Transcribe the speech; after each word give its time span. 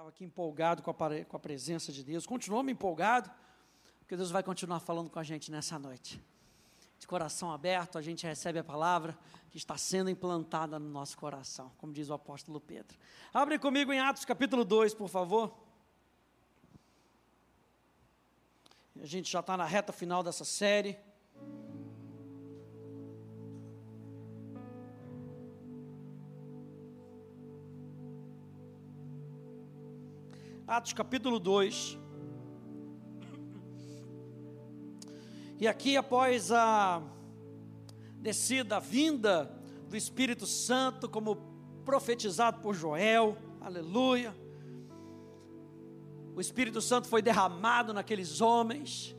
estava 0.00 0.08
aqui 0.08 0.24
empolgado 0.24 0.82
com 0.82 0.90
a, 0.90 0.94
com 0.94 1.36
a 1.36 1.38
presença 1.38 1.92
de 1.92 2.02
Deus, 2.02 2.26
continuou 2.26 2.62
me 2.62 2.72
empolgado, 2.72 3.30
porque 3.98 4.16
Deus 4.16 4.30
vai 4.30 4.42
continuar 4.42 4.80
falando 4.80 5.10
com 5.10 5.18
a 5.18 5.22
gente 5.22 5.50
nessa 5.50 5.78
noite. 5.78 6.18
De 6.98 7.06
coração 7.06 7.52
aberto, 7.52 7.98
a 7.98 8.02
gente 8.02 8.26
recebe 8.26 8.58
a 8.58 8.64
palavra 8.64 9.18
que 9.50 9.58
está 9.58 9.76
sendo 9.76 10.08
implantada 10.08 10.78
no 10.78 10.88
nosso 10.88 11.18
coração, 11.18 11.70
como 11.76 11.92
diz 11.92 12.08
o 12.08 12.14
apóstolo 12.14 12.58
Pedro. 12.58 12.96
Abre 13.32 13.58
comigo 13.58 13.92
em 13.92 14.00
Atos 14.00 14.24
capítulo 14.24 14.64
2, 14.64 14.94
por 14.94 15.08
favor. 15.08 15.54
A 19.02 19.06
gente 19.06 19.30
já 19.30 19.40
está 19.40 19.54
na 19.54 19.66
reta 19.66 19.92
final 19.92 20.22
dessa 20.22 20.46
série. 20.46 20.98
Atos 30.70 30.92
capítulo 30.92 31.40
2. 31.40 31.98
E 35.58 35.66
aqui, 35.66 35.96
após 35.96 36.52
a 36.52 37.02
descida, 38.18 38.76
a 38.76 38.78
vinda 38.78 39.50
do 39.88 39.96
Espírito 39.96 40.46
Santo, 40.46 41.08
como 41.08 41.34
profetizado 41.84 42.60
por 42.60 42.72
Joel, 42.72 43.36
aleluia. 43.60 44.32
O 46.36 46.40
Espírito 46.40 46.80
Santo 46.80 47.08
foi 47.08 47.20
derramado 47.20 47.92
naqueles 47.92 48.40
homens, 48.40 49.16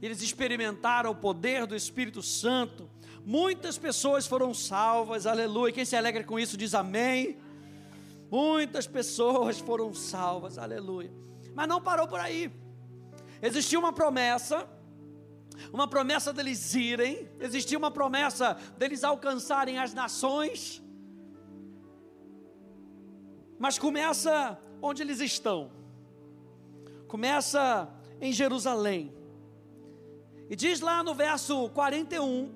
eles 0.00 0.22
experimentaram 0.22 1.10
o 1.10 1.16
poder 1.16 1.66
do 1.66 1.74
Espírito 1.74 2.22
Santo, 2.22 2.88
muitas 3.26 3.76
pessoas 3.76 4.24
foram 4.24 4.54
salvas, 4.54 5.26
aleluia. 5.26 5.72
Quem 5.72 5.84
se 5.84 5.96
alegra 5.96 6.22
com 6.22 6.38
isso 6.38 6.56
diz 6.56 6.76
amém. 6.76 7.38
Muitas 8.32 8.86
pessoas 8.86 9.58
foram 9.58 9.92
salvas, 9.92 10.56
aleluia. 10.56 11.12
Mas 11.54 11.68
não 11.68 11.82
parou 11.82 12.08
por 12.08 12.18
aí. 12.18 12.50
Existia 13.42 13.78
uma 13.78 13.92
promessa, 13.92 14.66
uma 15.70 15.86
promessa 15.86 16.32
deles 16.32 16.74
irem, 16.74 17.28
existia 17.38 17.76
uma 17.76 17.90
promessa 17.90 18.54
deles 18.78 19.04
alcançarem 19.04 19.76
as 19.78 19.92
nações. 19.92 20.82
Mas 23.58 23.78
começa 23.78 24.58
onde 24.80 25.02
eles 25.02 25.20
estão. 25.20 25.70
Começa 27.06 27.86
em 28.18 28.32
Jerusalém. 28.32 29.14
E 30.48 30.56
diz 30.56 30.80
lá 30.80 31.02
no 31.02 31.14
verso 31.14 31.68
41, 31.68 32.50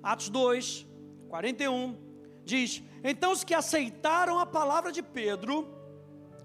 Atos 0.00 0.28
2, 0.28 0.86
41, 1.28 1.96
diz: 2.44 2.80
Então 3.04 3.32
os 3.32 3.42
que 3.42 3.54
aceitaram 3.54 4.38
a 4.38 4.46
palavra 4.46 4.92
de 4.92 5.02
Pedro, 5.02 5.68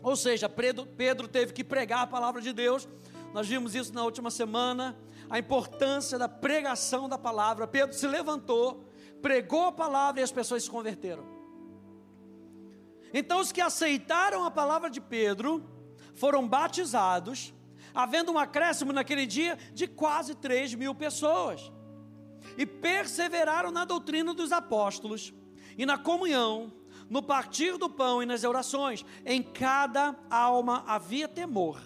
ou 0.02 0.16
seja, 0.16 0.50
Pedro, 0.50 1.28
teve 1.28 1.54
que 1.54 1.64
pregar 1.64 2.02
a 2.02 2.08
palavra 2.08 2.42
de 2.42 2.52
Deus, 2.52 2.88
nós 3.34 3.48
vimos 3.48 3.76
isso 3.76 3.94
na 3.94 4.04
última 4.04 4.32
semana, 4.32 4.98
a 5.30 5.38
importância 5.38 6.18
da 6.18 6.30
pregação 6.30 7.08
da 7.08 7.18
palavra. 7.18 7.68
Pedro 7.68 7.96
se 7.96 8.08
levantou, 8.08 8.86
pregou 9.22 9.66
a 9.66 9.72
palavra 9.72 10.22
e 10.22 10.24
as 10.24 10.32
pessoas 10.32 10.64
se 10.64 10.70
converteram. 10.70 11.26
Então 13.14 13.40
os 13.40 13.52
que 13.52 13.62
aceitaram 13.62 14.44
a 14.44 14.52
palavra 14.52 14.90
de 14.90 15.00
Pedro 15.00 15.64
foram 16.16 16.48
batizados, 16.48 17.54
havendo 17.94 18.32
um 18.32 18.38
acréscimo 18.38 18.92
naquele 18.92 19.26
dia 19.26 19.58
de 19.74 19.88
quase 19.88 20.34
3 20.34 20.74
mil 20.74 20.96
pessoas, 20.96 21.72
e 22.58 22.66
perseveraram 22.66 23.72
na 23.72 23.86
doutrina 23.86 24.34
dos 24.34 24.52
apóstolos 24.52 25.34
e 25.78 25.86
na 25.86 25.98
comunhão, 25.98 26.74
no 27.10 27.22
partir 27.22 27.78
do 27.78 27.90
pão 27.90 28.22
e 28.22 28.26
nas 28.26 28.44
orações, 28.44 29.06
em 29.26 29.42
cada 29.42 30.16
alma 30.30 30.84
havia 30.88 31.28
temor. 31.28 31.80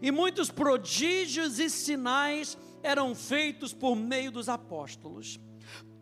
E 0.00 0.10
muitos 0.10 0.50
prodígios 0.50 1.58
e 1.58 1.68
sinais 1.68 2.56
eram 2.82 3.14
feitos 3.14 3.72
por 3.72 3.96
meio 3.96 4.30
dos 4.30 4.48
apóstolos. 4.48 5.40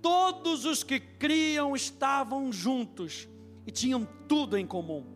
Todos 0.00 0.64
os 0.64 0.82
que 0.82 0.98
criam 0.98 1.74
estavam 1.74 2.52
juntos 2.52 3.28
e 3.66 3.70
tinham 3.70 4.06
tudo 4.28 4.56
em 4.56 4.66
comum. 4.66 5.06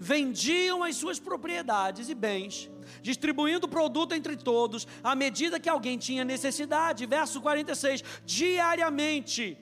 Vendiam 0.00 0.84
as 0.84 0.96
suas 0.96 1.18
propriedades 1.18 2.08
e 2.08 2.14
bens, 2.14 2.70
distribuindo 3.02 3.66
o 3.66 3.70
produto 3.70 4.14
entre 4.14 4.36
todos, 4.36 4.86
à 5.02 5.14
medida 5.14 5.58
que 5.58 5.68
alguém 5.68 5.98
tinha 5.98 6.24
necessidade. 6.24 7.06
Verso 7.06 7.40
46: 7.40 8.02
diariamente 8.24 9.56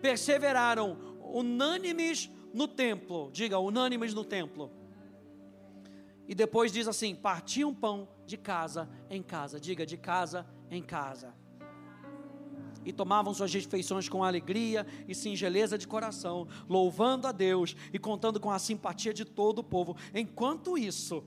perseveraram 0.00 1.11
unânimes 1.32 2.30
no 2.52 2.68
templo. 2.68 3.30
Diga, 3.32 3.58
unânimes 3.58 4.14
no 4.14 4.24
templo. 4.24 4.70
E 6.28 6.34
depois 6.34 6.72
diz 6.72 6.86
assim: 6.86 7.14
partiam 7.14 7.74
pão 7.74 8.08
de 8.26 8.36
casa 8.36 8.88
em 9.10 9.22
casa. 9.22 9.58
Diga, 9.58 9.84
de 9.84 9.96
casa 9.96 10.46
em 10.70 10.82
casa. 10.82 11.34
E 12.84 12.92
tomavam 12.92 13.32
suas 13.32 13.52
refeições 13.52 14.08
com 14.08 14.24
alegria 14.24 14.86
e 15.06 15.14
singeleza 15.14 15.78
de 15.78 15.86
coração, 15.86 16.48
louvando 16.68 17.28
a 17.28 17.32
Deus 17.32 17.76
e 17.92 17.98
contando 17.98 18.40
com 18.40 18.50
a 18.50 18.58
simpatia 18.58 19.14
de 19.14 19.24
todo 19.24 19.60
o 19.60 19.64
povo. 19.64 19.96
Enquanto 20.12 20.76
isso, 20.76 21.22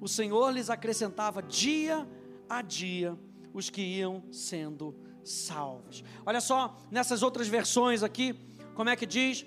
o 0.00 0.08
Senhor 0.08 0.50
lhes 0.50 0.68
acrescentava 0.68 1.42
dia 1.42 2.06
a 2.48 2.60
dia 2.60 3.16
os 3.54 3.70
que 3.70 3.80
iam 3.80 4.24
sendo 4.32 4.94
salvos. 5.24 6.04
Olha 6.24 6.40
só, 6.40 6.76
nessas 6.90 7.22
outras 7.22 7.48
versões 7.48 8.02
aqui, 8.02 8.34
como 8.76 8.90
é 8.90 8.94
que 8.94 9.06
diz? 9.06 9.46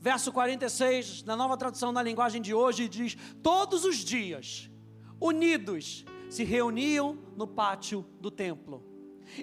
Verso 0.00 0.32
46, 0.32 1.24
na 1.24 1.34
nova 1.34 1.56
tradução 1.56 1.90
na 1.90 2.00
linguagem 2.00 2.40
de 2.40 2.54
hoje, 2.54 2.88
diz: 2.88 3.16
Todos 3.42 3.84
os 3.84 3.96
dias, 3.96 4.70
unidos, 5.20 6.04
se 6.30 6.44
reuniam 6.44 7.18
no 7.36 7.46
pátio 7.46 8.06
do 8.20 8.30
templo, 8.30 8.84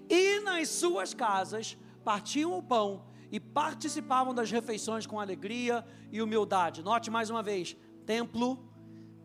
e 0.10 0.40
nas 0.40 0.70
suas 0.70 1.14
casas 1.14 1.78
partiam 2.04 2.58
o 2.58 2.64
pão 2.64 3.08
e 3.30 3.40
participavam 3.40 4.34
das 4.34 4.50
refeições 4.50 5.06
com 5.06 5.20
alegria 5.20 5.86
e 6.10 6.22
humildade. 6.22 6.82
Note 6.82 7.12
mais 7.12 7.30
uma 7.30 7.44
vez: 7.44 7.76
templo 8.06 8.72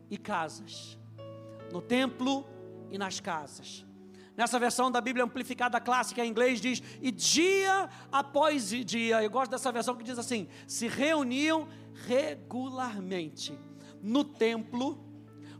e 0.09 0.17
casas. 0.17 0.99
No 1.71 1.81
templo 1.81 2.45
e 2.89 2.97
nas 2.97 3.21
casas. 3.21 3.85
Nessa 4.35 4.57
versão 4.57 4.89
da 4.89 5.01
Bíblia 5.01 5.25
amplificada 5.25 5.79
clássica 5.79 6.23
em 6.23 6.29
inglês 6.29 6.61
diz: 6.61 6.81
e 7.01 7.11
dia 7.11 7.89
após 8.11 8.69
dia. 8.69 9.21
Eu 9.21 9.29
gosto 9.29 9.51
dessa 9.51 9.71
versão 9.71 9.95
que 9.95 10.03
diz 10.03 10.17
assim: 10.17 10.47
se 10.65 10.87
reuniam 10.87 11.67
regularmente 12.07 13.57
no 14.01 14.23
templo, 14.23 15.03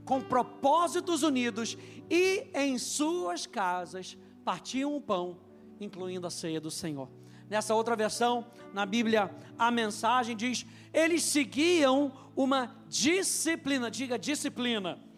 com 0.06 0.22
propósitos 0.22 1.22
unidos, 1.22 1.78
e 2.10 2.50
em 2.54 2.78
suas 2.78 3.46
casas 3.46 4.18
partiam 4.44 4.96
o 4.96 5.02
pão, 5.02 5.38
incluindo 5.80 6.26
a 6.26 6.32
ceia 6.32 6.60
do 6.60 6.72
Senhor. 6.72 7.10
Nessa 7.50 7.76
outra 7.76 7.98
versão, 7.98 8.48
na 8.74 8.86
Bíblia, 8.86 9.30
a 9.58 9.70
mensagem 9.70 10.36
diz: 10.36 10.66
eles 10.94 11.24
seguiam 11.24 12.14
uma 12.36 12.74
disciplina, 12.88 13.92
diga 13.92 14.18
disciplina 14.18 15.11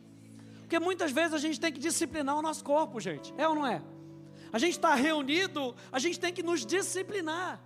porque 0.74 0.84
muitas 0.84 1.12
vezes 1.12 1.36
a 1.36 1.38
gente 1.38 1.60
tem 1.60 1.72
que 1.72 1.80
disciplinar 1.80 2.36
o 2.36 2.42
nosso 2.42 2.64
corpo, 2.64 3.00
gente. 3.00 3.32
É 3.38 3.48
ou 3.48 3.54
não 3.54 3.68
é? 3.68 3.80
A 4.52 4.58
gente 4.58 4.72
está 4.72 4.96
reunido, 4.96 5.76
a 5.92 6.00
gente 6.00 6.20
tem 6.20 6.34
que 6.34 6.42
nos 6.42 6.66
disciplinar. 6.66 7.62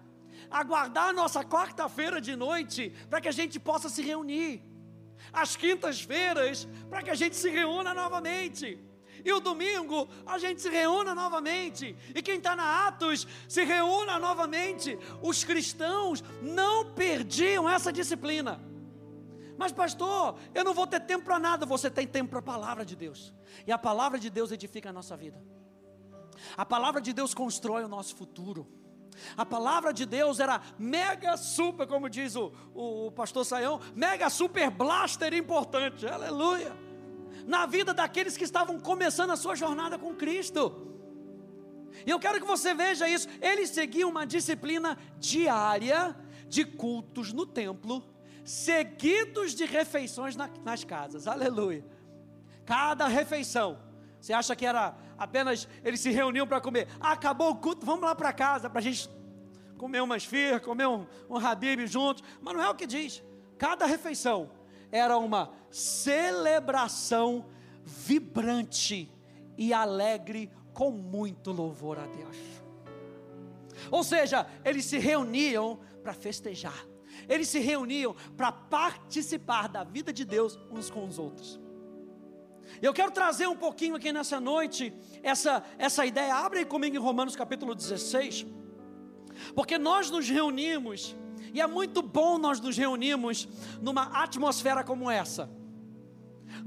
Aguardar 0.51 1.07
a 1.07 1.13
nossa 1.13 1.41
quarta-feira 1.41 2.19
de 2.19 2.35
noite 2.35 2.93
para 3.09 3.21
que 3.21 3.29
a 3.29 3.31
gente 3.31 3.61
possa 3.61 3.87
se 3.87 4.01
reunir. 4.01 4.61
As 5.31 5.55
quintas-feiras 5.55 6.67
para 6.89 7.01
que 7.01 7.09
a 7.09 7.15
gente 7.15 7.37
se 7.37 7.49
reúna 7.49 7.93
novamente. 7.93 8.77
E 9.23 9.31
o 9.31 9.39
domingo 9.39 10.09
a 10.25 10.37
gente 10.37 10.61
se 10.61 10.69
reúna 10.69 11.15
novamente. 11.15 11.95
E 12.13 12.21
quem 12.21 12.39
está 12.39 12.57
na 12.57 12.87
Atos 12.87 13.25
se 13.47 13.63
reúna 13.63 14.19
novamente. 14.19 14.99
Os 15.21 15.45
cristãos 15.45 16.21
não 16.41 16.91
perdiam 16.91 17.69
essa 17.69 17.89
disciplina. 17.89 18.66
Mas, 19.57 19.71
pastor, 19.71 20.37
eu 20.53 20.63
não 20.63 20.73
vou 20.73 20.85
ter 20.85 20.99
tempo 20.99 21.25
para 21.25 21.39
nada. 21.39 21.65
Você 21.65 21.89
tem 21.89 22.05
tempo 22.05 22.29
para 22.29 22.39
a 22.39 22.43
palavra 22.43 22.85
de 22.85 22.95
Deus. 22.95 23.33
E 23.65 23.71
a 23.71 23.77
palavra 23.77 24.19
de 24.19 24.29
Deus 24.29 24.51
edifica 24.51 24.89
a 24.89 24.93
nossa 24.93 25.17
vida. 25.17 25.41
A 26.55 26.65
palavra 26.65 27.01
de 27.01 27.11
Deus 27.11 27.33
constrói 27.33 27.83
o 27.83 27.87
nosso 27.87 28.15
futuro. 28.15 28.67
A 29.35 29.43
palavra 29.43 29.91
de 29.91 30.05
Deus 30.05 30.39
era 30.39 30.61
mega 30.77 31.35
super, 31.35 31.87
como 31.87 32.07
diz 32.07 32.35
o, 32.35 32.51
o, 32.75 33.11
pastor 33.11 33.43
Saião, 33.43 33.81
mega 33.95 34.29
super 34.29 34.69
blaster 34.69 35.33
importante. 35.33 36.05
Aleluia. 36.05 36.77
Na 37.47 37.65
vida 37.65 37.95
daqueles 37.95 38.37
que 38.37 38.43
estavam 38.43 38.79
começando 38.79 39.31
a 39.31 39.35
sua 39.35 39.55
jornada 39.55 39.97
com 39.97 40.13
Cristo. 40.13 40.85
E 42.05 42.11
eu 42.11 42.19
quero 42.19 42.39
que 42.39 42.45
você 42.45 42.75
veja 42.75 43.09
isso. 43.09 43.27
Eles 43.41 43.71
seguiam 43.71 44.09
uma 44.11 44.27
disciplina 44.27 44.95
diária 45.17 46.15
de 46.47 46.63
cultos 46.63 47.33
no 47.33 47.45
templo 47.47 48.16
seguidos 48.47 49.53
de 49.53 49.65
refeições 49.65 50.37
na, 50.37 50.49
nas 50.63 50.85
casas. 50.85 51.27
Aleluia. 51.27 51.85
Cada 52.65 53.05
refeição. 53.05 53.77
Você 54.21 54.31
acha 54.31 54.55
que 54.55 54.65
era 54.65 54.95
apenas 55.17 55.67
eles 55.83 55.99
se 55.99 56.11
reuniam 56.11 56.47
para 56.47 56.61
comer? 56.61 56.87
acabou 56.99 57.51
o 57.51 57.55
culto, 57.57 57.85
vamos 57.85 58.03
lá 58.03 58.15
para 58.15 58.31
casa 58.31 58.69
para 58.69 58.79
a 58.79 58.81
gente 58.81 59.09
comer 59.77 60.01
uma 60.01 60.15
esfirra, 60.15 60.61
comer 60.61 60.87
um, 60.87 61.05
um 61.29 61.37
habib 61.37 61.85
juntos. 61.87 62.23
Mas 62.41 62.55
não 62.55 62.63
é 62.63 62.69
o 62.69 62.75
que 62.75 62.87
diz. 62.87 63.21
Cada 63.57 63.85
refeição 63.85 64.49
era 64.91 65.17
uma 65.17 65.51
celebração 65.69 67.45
vibrante 67.83 69.11
e 69.57 69.73
alegre 69.73 70.49
com 70.73 70.89
muito 70.89 71.51
louvor 71.51 71.99
a 71.99 72.05
Deus. 72.05 72.37
Ou 73.91 74.05
seja, 74.05 74.47
eles 74.63 74.85
se 74.85 74.97
reuniam 74.97 75.79
para 76.01 76.13
festejar, 76.13 76.85
eles 77.27 77.47
se 77.47 77.59
reuniam 77.59 78.15
para 78.35 78.51
participar 78.51 79.67
da 79.67 79.83
vida 79.83 80.13
de 80.13 80.23
Deus 80.23 80.57
uns 80.71 80.89
com 80.89 81.05
os 81.05 81.19
outros. 81.19 81.59
Eu 82.81 82.93
quero 82.93 83.11
trazer 83.11 83.47
um 83.47 83.55
pouquinho 83.55 83.95
aqui 83.95 84.11
nessa 84.11 84.39
noite 84.39 84.93
essa, 85.23 85.63
essa 85.77 86.05
ideia. 86.05 86.35
Abre 86.35 86.59
aí 86.59 86.65
comigo 86.65 86.95
em 86.95 86.99
Romanos 86.99 87.35
capítulo 87.35 87.73
16. 87.73 88.45
Porque 89.55 89.77
nós 89.77 90.09
nos 90.09 90.27
reunimos, 90.27 91.15
e 91.53 91.61
é 91.61 91.67
muito 91.67 92.01
bom 92.01 92.37
nós 92.37 92.59
nos 92.59 92.77
reunirmos 92.77 93.47
numa 93.81 94.03
atmosfera 94.21 94.83
como 94.83 95.09
essa 95.09 95.49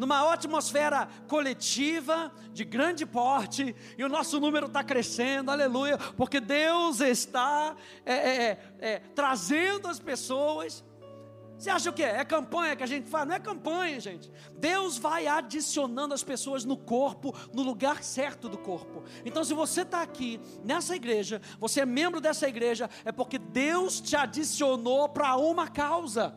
numa 0.00 0.32
atmosfera 0.32 1.06
coletiva, 1.28 2.32
de 2.54 2.64
grande 2.64 3.04
porte, 3.04 3.76
e 3.98 4.02
o 4.02 4.08
nosso 4.08 4.40
número 4.40 4.66
está 4.66 4.82
crescendo, 4.82 5.50
aleluia, 5.50 5.98
porque 6.16 6.40
Deus 6.40 7.02
está 7.02 7.76
é, 8.06 8.14
é, 8.14 8.42
é, 8.42 8.58
é, 8.80 8.98
trazendo 9.14 9.88
as 9.88 10.00
pessoas. 10.00 10.82
Você 11.58 11.68
acha 11.68 11.90
o 11.90 11.92
que? 11.92 12.02
É 12.02 12.24
campanha 12.24 12.74
que 12.74 12.82
a 12.82 12.86
gente 12.86 13.10
faz? 13.10 13.28
Não 13.28 13.34
é 13.34 13.38
campanha, 13.38 14.00
gente. 14.00 14.32
Deus 14.56 14.96
vai 14.96 15.26
adicionando 15.26 16.14
as 16.14 16.24
pessoas 16.24 16.64
no 16.64 16.78
corpo, 16.78 17.36
no 17.52 17.62
lugar 17.62 18.02
certo 18.02 18.48
do 18.48 18.56
corpo. 18.56 19.04
Então, 19.26 19.44
se 19.44 19.52
você 19.52 19.82
está 19.82 20.00
aqui 20.00 20.40
nessa 20.64 20.96
igreja, 20.96 21.42
você 21.58 21.80
é 21.80 21.84
membro 21.84 22.22
dessa 22.22 22.48
igreja, 22.48 22.88
é 23.04 23.12
porque 23.12 23.38
Deus 23.38 24.00
te 24.00 24.16
adicionou 24.16 25.10
para 25.10 25.36
uma 25.36 25.68
causa. 25.68 26.34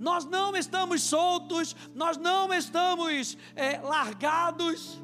Nós 0.00 0.24
não 0.24 0.56
estamos 0.56 1.02
soltos, 1.02 1.76
nós 1.94 2.16
não 2.16 2.54
estamos 2.54 3.36
é, 3.54 3.78
largados. 3.80 4.98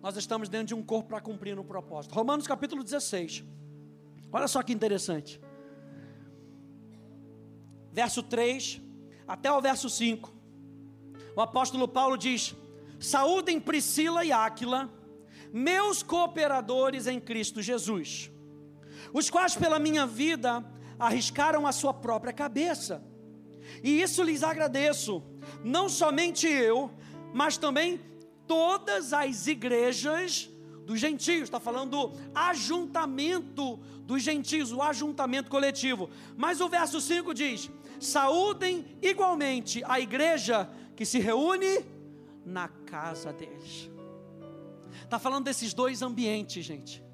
Nós 0.00 0.16
estamos 0.16 0.48
dentro 0.48 0.68
de 0.68 0.74
um 0.74 0.82
corpo 0.82 1.10
para 1.10 1.20
cumprir 1.20 1.58
um 1.58 1.62
propósito. 1.62 2.14
Romanos 2.14 2.46
capítulo 2.46 2.82
16. 2.82 3.44
Olha 4.32 4.48
só 4.48 4.62
que 4.62 4.72
interessante. 4.72 5.38
Verso 7.92 8.22
3 8.22 8.80
até 9.26 9.52
o 9.52 9.60
verso 9.60 9.90
5. 9.90 10.32
O 11.36 11.42
apóstolo 11.42 11.86
Paulo 11.86 12.16
diz: 12.16 12.56
Saúdem 12.98 13.60
Priscila 13.60 14.24
e 14.24 14.32
Áquila, 14.32 14.90
meus 15.52 16.02
cooperadores 16.02 17.06
em 17.06 17.20
Cristo 17.20 17.60
Jesus, 17.60 18.30
os 19.12 19.28
quais 19.28 19.54
pela 19.54 19.78
minha 19.78 20.06
vida 20.06 20.64
arriscaram 20.98 21.66
a 21.66 21.72
sua 21.72 21.94
própria 21.94 22.32
cabeça. 22.32 23.02
E 23.82 24.00
isso 24.00 24.22
lhes 24.22 24.42
agradeço, 24.42 25.22
não 25.62 25.88
somente 25.88 26.46
eu, 26.46 26.90
mas 27.32 27.56
também 27.56 28.00
todas 28.46 29.12
as 29.12 29.46
igrejas 29.46 30.50
dos 30.84 30.98
gentios, 30.98 31.42
está 31.42 31.60
falando 31.60 31.90
do 31.90 32.12
ajuntamento 32.34 33.76
dos 34.04 34.22
gentios, 34.22 34.72
o 34.72 34.80
ajuntamento 34.82 35.50
coletivo. 35.50 36.08
Mas 36.34 36.62
o 36.62 36.68
verso 36.68 36.98
5 36.98 37.34
diz: 37.34 37.70
saúdem 38.00 38.86
igualmente 39.02 39.82
a 39.84 40.00
igreja 40.00 40.68
que 40.96 41.04
se 41.04 41.18
reúne 41.18 41.84
na 42.44 42.68
casa 42.68 43.32
deles. 43.32 43.90
Está 45.02 45.18
falando 45.18 45.44
desses 45.44 45.74
dois 45.74 46.00
ambientes, 46.00 46.64
gente. 46.64 47.04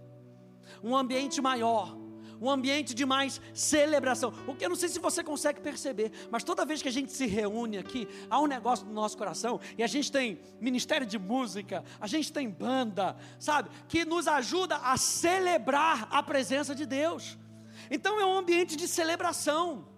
Um 0.83 0.97
ambiente 0.97 1.41
maior, 1.41 1.97
um 2.41 2.51
ambiente 2.51 2.95
de 2.95 3.05
mais 3.05 3.41
celebração. 3.53 4.33
O 4.47 4.55
que 4.55 4.65
eu 4.65 4.69
não 4.69 4.77
sei 4.77 4.89
se 4.89 4.99
você 4.99 5.23
consegue 5.23 5.61
perceber, 5.61 6.13
mas 6.31 6.45
toda 6.45 6.65
vez 6.65 6.83
que 6.83 6.89
a 6.89 6.93
gente 6.93 7.13
se 7.13 7.27
reúne 7.27 7.79
aqui, 7.79 8.09
há 8.29 8.41
um 8.41 8.47
negócio 8.47 8.87
no 8.87 8.93
nosso 8.93 9.17
coração 9.17 9.61
e 9.77 9.83
a 9.83 9.87
gente 9.87 10.11
tem 10.11 10.41
ministério 10.61 11.07
de 11.07 11.19
música, 11.19 11.85
a 12.01 12.07
gente 12.07 12.33
tem 12.33 12.49
banda, 12.49 13.17
sabe, 13.39 13.71
que 13.89 14.05
nos 14.05 14.27
ajuda 14.29 14.77
a 14.77 14.97
celebrar 14.97 16.09
a 16.11 16.23
presença 16.23 16.75
de 16.75 16.87
Deus. 16.87 17.39
Então 17.91 18.21
é 18.21 18.25
um 18.25 18.39
ambiente 18.39 18.77
de 18.77 18.89
celebração. 18.89 19.89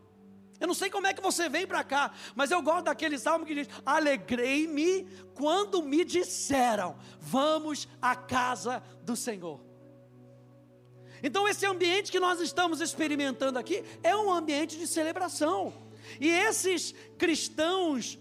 Eu 0.59 0.67
não 0.67 0.75
sei 0.75 0.89
como 0.89 1.07
é 1.07 1.13
que 1.13 1.21
você 1.21 1.49
vem 1.49 1.67
para 1.67 1.85
cá, 1.85 2.13
mas 2.35 2.51
eu 2.51 2.63
gosto 2.63 2.85
daquele 2.85 3.19
salmo 3.19 3.45
que 3.45 3.55
diz: 3.55 3.69
Alegrei-me 3.85 5.07
quando 5.35 5.83
me 5.83 6.05
disseram, 6.05 6.97
vamos 7.21 7.87
à 8.01 8.17
casa 8.17 8.83
do 9.03 9.15
Senhor. 9.15 9.61
Então, 11.23 11.49
esse 11.49 11.65
ambiente 11.67 12.13
que 12.13 12.21
nós 12.21 12.41
estamos 12.41 12.81
experimentando 12.81 13.59
aqui 13.59 13.83
é 14.03 14.15
um 14.15 14.33
ambiente 14.33 14.77
de 14.77 14.87
celebração. 14.87 15.73
E 16.21 16.29
esses 16.29 16.95
cristãos 17.19 18.19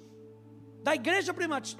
da 0.81 0.94
igreja, 0.94 1.33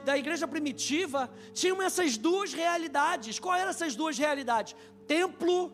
da 0.03 0.17
igreja 0.17 0.47
primitiva 0.47 1.31
tinham 1.53 1.81
essas 1.81 2.17
duas 2.17 2.53
realidades. 2.53 3.39
Qual 3.39 3.56
eram 3.56 3.69
essas 3.69 3.95
duas 3.95 4.17
realidades? 4.17 4.75
Templo 5.07 5.71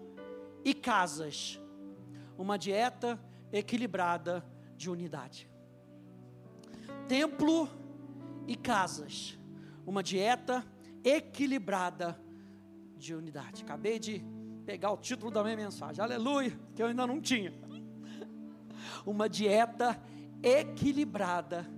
e 0.64 0.74
casas. 0.74 1.60
Uma 2.38 2.58
dieta 2.58 3.20
equilibrada 3.52 4.46
de 4.76 4.90
unidade. 4.90 5.50
Templo 7.08 7.70
e 8.48 8.56
casas. 8.56 9.38
Uma 9.86 10.04
dieta 10.04 10.66
equilibrada 11.04 12.20
de 12.98 13.16
unidade. 13.16 13.64
Acabei 13.64 13.98
de 13.98 14.24
pegar 14.72 14.92
o 14.92 14.96
título 14.96 15.30
da 15.30 15.44
minha 15.44 15.58
mensagem, 15.58 16.02
aleluia, 16.02 16.58
que 16.74 16.82
eu 16.82 16.88
ainda 16.88 17.06
não 17.06 17.20
tinha. 17.20 17.54
Uma 19.06 19.28
dieta 19.28 20.02
equilibrada 20.42 21.70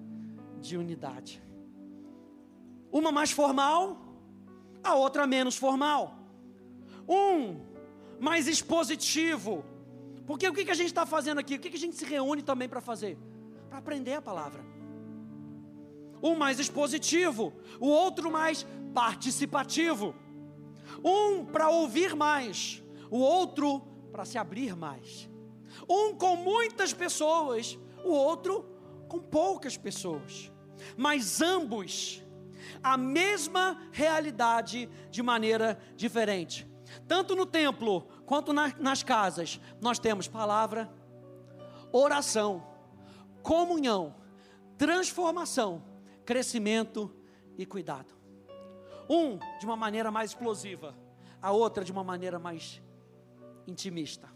de 0.62 0.78
unidade. 0.78 1.42
Uma 2.92 3.12
mais 3.12 3.32
formal, 3.32 3.98
a 4.84 4.94
outra 4.94 5.26
menos 5.26 5.58
formal. 5.58 6.20
Um 7.10 7.62
mais 8.20 8.48
expositivo. 8.48 9.66
Porque 10.28 10.48
o 10.48 10.54
que, 10.54 10.70
a 10.70 10.76
gente 10.76 10.90
está 10.90 11.04
fazendo 11.04 11.40
aqui? 11.40 11.56
O 11.56 11.60
que, 11.60 11.72
que 11.72 11.78
a 11.78 11.80
gente 11.80 11.96
se 11.96 12.06
reúne 12.06 12.44
também 12.44 12.70
para 12.70 12.80
fazer? 12.80 13.18
Para 13.70 13.80
aprender 13.80 14.14
a 14.14 14.22
palavra. 14.22 14.64
Um 16.22 16.36
mais 16.36 16.60
expositivo, 16.60 17.54
o 17.80 17.88
outro 17.88 18.32
mais 18.32 18.68
participativo. 18.94 20.14
Um 21.04 21.44
para 21.44 21.70
ouvir 21.70 22.16
mais, 22.16 22.83
o 23.14 23.20
outro 23.20 23.80
para 24.12 24.26
se 24.26 24.40
abrir 24.40 24.76
mais. 24.76 25.30
Um 25.88 26.16
com 26.16 26.36
muitas 26.36 26.94
pessoas, 26.94 27.78
o 28.04 28.10
outro 28.10 28.66
com 29.08 29.20
poucas 29.20 29.78
pessoas. 29.78 30.52
Mas 30.98 31.40
ambos 31.40 32.24
a 32.82 32.98
mesma 32.98 33.80
realidade 33.92 34.90
de 35.12 35.22
maneira 35.22 35.80
diferente. 35.96 36.68
Tanto 37.08 37.36
no 37.36 37.46
templo 37.46 38.08
quanto 38.26 38.52
na, 38.52 38.74
nas 38.80 39.04
casas, 39.04 39.62
nós 39.80 40.00
temos 40.00 40.28
palavra, 40.28 40.92
oração, 41.92 42.66
comunhão, 43.44 44.16
transformação, 44.76 45.84
crescimento 46.26 47.16
e 47.60 47.64
cuidado. 47.64 48.12
Um 49.08 49.38
de 49.60 49.66
uma 49.68 49.76
maneira 49.76 50.10
mais 50.10 50.32
explosiva, 50.32 50.98
a 51.40 51.52
outra 51.52 51.84
de 51.84 51.92
uma 51.92 52.04
maneira 52.04 52.40
mais 52.40 52.82
intimista. 53.68 54.30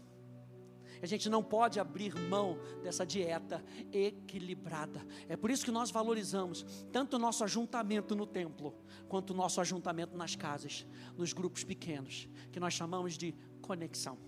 A 1.00 1.06
gente 1.06 1.28
não 1.28 1.42
pode 1.42 1.78
abrir 1.78 2.14
mão 2.14 2.58
dessa 2.82 3.06
dieta 3.06 3.64
equilibrada. 3.92 5.06
É 5.28 5.36
por 5.36 5.50
isso 5.50 5.64
que 5.64 5.70
nós 5.70 5.90
valorizamos 5.90 6.64
tanto 6.92 7.16
o 7.16 7.18
nosso 7.18 7.44
ajuntamento 7.44 8.14
no 8.16 8.26
templo, 8.26 8.74
quanto 9.08 9.30
o 9.30 9.36
nosso 9.36 9.60
ajuntamento 9.60 10.16
nas 10.16 10.34
casas, 10.34 10.86
nos 11.16 11.32
grupos 11.32 11.62
pequenos, 11.62 12.28
que 12.50 12.58
nós 12.58 12.74
chamamos 12.74 13.16
de 13.16 13.34
conexão. 13.62 14.18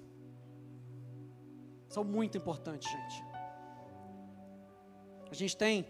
São 1.89 2.05
muito 2.05 2.39
importantes, 2.39 2.89
gente. 2.89 3.25
A 5.29 5.35
gente 5.35 5.57
tem 5.57 5.87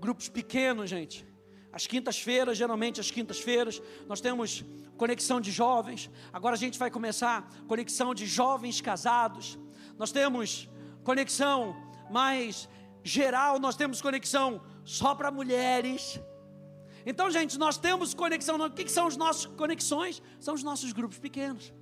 grupos 0.00 0.28
pequenos, 0.28 0.88
gente. 0.88 1.26
As 1.72 1.86
quintas-feiras, 1.86 2.56
geralmente 2.56 3.00
as 3.00 3.10
quintas-feiras, 3.10 3.80
nós 4.06 4.20
temos 4.20 4.64
conexão 4.96 5.40
de 5.40 5.50
jovens. 5.50 6.10
Agora 6.32 6.54
a 6.54 6.58
gente 6.58 6.78
vai 6.78 6.90
começar 6.90 7.48
conexão 7.66 8.14
de 8.14 8.26
jovens 8.26 8.80
casados. 8.80 9.58
Nós 9.96 10.10
temos 10.10 10.68
conexão 11.04 11.76
mais 12.10 12.68
geral, 13.02 13.58
nós 13.58 13.76
temos 13.76 14.00
conexão 14.00 14.60
só 14.84 15.14
para 15.14 15.30
mulheres. 15.30 16.20
Então, 17.04 17.30
gente, 17.30 17.58
nós 17.58 17.76
temos 17.76 18.14
conexão. 18.14 18.56
O 18.56 18.70
que, 18.70 18.84
que 18.84 18.92
são 18.92 19.06
as 19.06 19.16
nossas 19.16 19.46
conexões? 19.46 20.22
São 20.40 20.54
os 20.54 20.62
nossos 20.62 20.92
grupos 20.92 21.18
pequenos. 21.18 21.72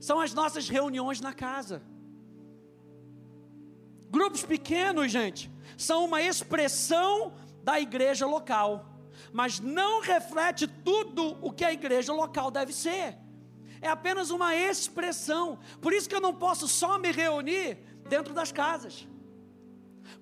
São 0.00 0.20
as 0.20 0.34
nossas 0.34 0.68
reuniões 0.68 1.20
na 1.20 1.32
casa. 1.32 1.82
Grupos 4.10 4.42
pequenos, 4.44 5.10
gente, 5.10 5.50
são 5.76 6.04
uma 6.04 6.22
expressão 6.22 7.34
da 7.62 7.80
igreja 7.80 8.26
local 8.26 8.93
mas 9.34 9.58
não 9.58 10.00
reflete 10.00 10.64
tudo 10.68 11.36
o 11.42 11.50
que 11.50 11.64
a 11.64 11.72
igreja 11.72 12.12
local 12.12 12.52
deve 12.52 12.72
ser. 12.72 13.18
É 13.82 13.88
apenas 13.88 14.30
uma 14.30 14.54
expressão. 14.54 15.58
Por 15.80 15.92
isso 15.92 16.08
que 16.08 16.14
eu 16.14 16.20
não 16.20 16.32
posso 16.32 16.68
só 16.68 17.00
me 17.00 17.10
reunir 17.10 17.78
dentro 18.08 18.32
das 18.32 18.52
casas. 18.52 19.08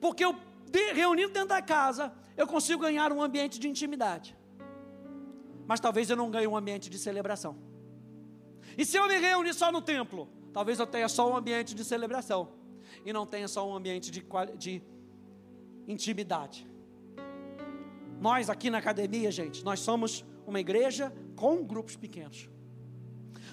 Porque 0.00 0.25
eu 0.25 0.35
reunindo 0.95 1.31
dentro 1.31 1.50
da 1.50 1.61
casa, 1.61 2.11
eu 2.38 2.47
consigo 2.47 2.81
ganhar 2.81 3.12
um 3.12 3.21
ambiente 3.21 3.61
de 3.61 3.69
intimidade. 3.69 4.35
Mas 5.66 5.78
talvez 5.78 6.09
eu 6.09 6.16
não 6.16 6.31
ganhe 6.31 6.47
um 6.47 6.57
ambiente 6.57 6.88
de 6.88 6.99
celebração. 6.99 7.59
E 8.78 8.87
se 8.87 8.97
eu 8.97 9.07
me 9.07 9.19
reunir 9.19 9.52
só 9.52 9.71
no 9.71 9.83
templo, 9.83 10.26
talvez 10.54 10.78
eu 10.78 10.87
tenha 10.87 11.07
só 11.07 11.31
um 11.31 11.37
ambiente 11.37 11.75
de 11.75 11.85
celebração 11.85 12.54
e 13.04 13.12
não 13.12 13.26
tenha 13.26 13.47
só 13.47 13.69
um 13.69 13.75
ambiente 13.75 14.11
de, 14.11 14.25
de 14.57 14.83
intimidade. 15.87 16.72
Nós 18.23 18.49
aqui 18.49 18.71
na 18.71 18.79
academia, 18.79 19.33
gente, 19.33 19.64
nós 19.64 19.81
somos 19.81 20.25
uma 20.47 20.61
igreja 20.61 21.12
com 21.35 21.64
grupos 21.64 21.97
pequenos. 21.97 22.49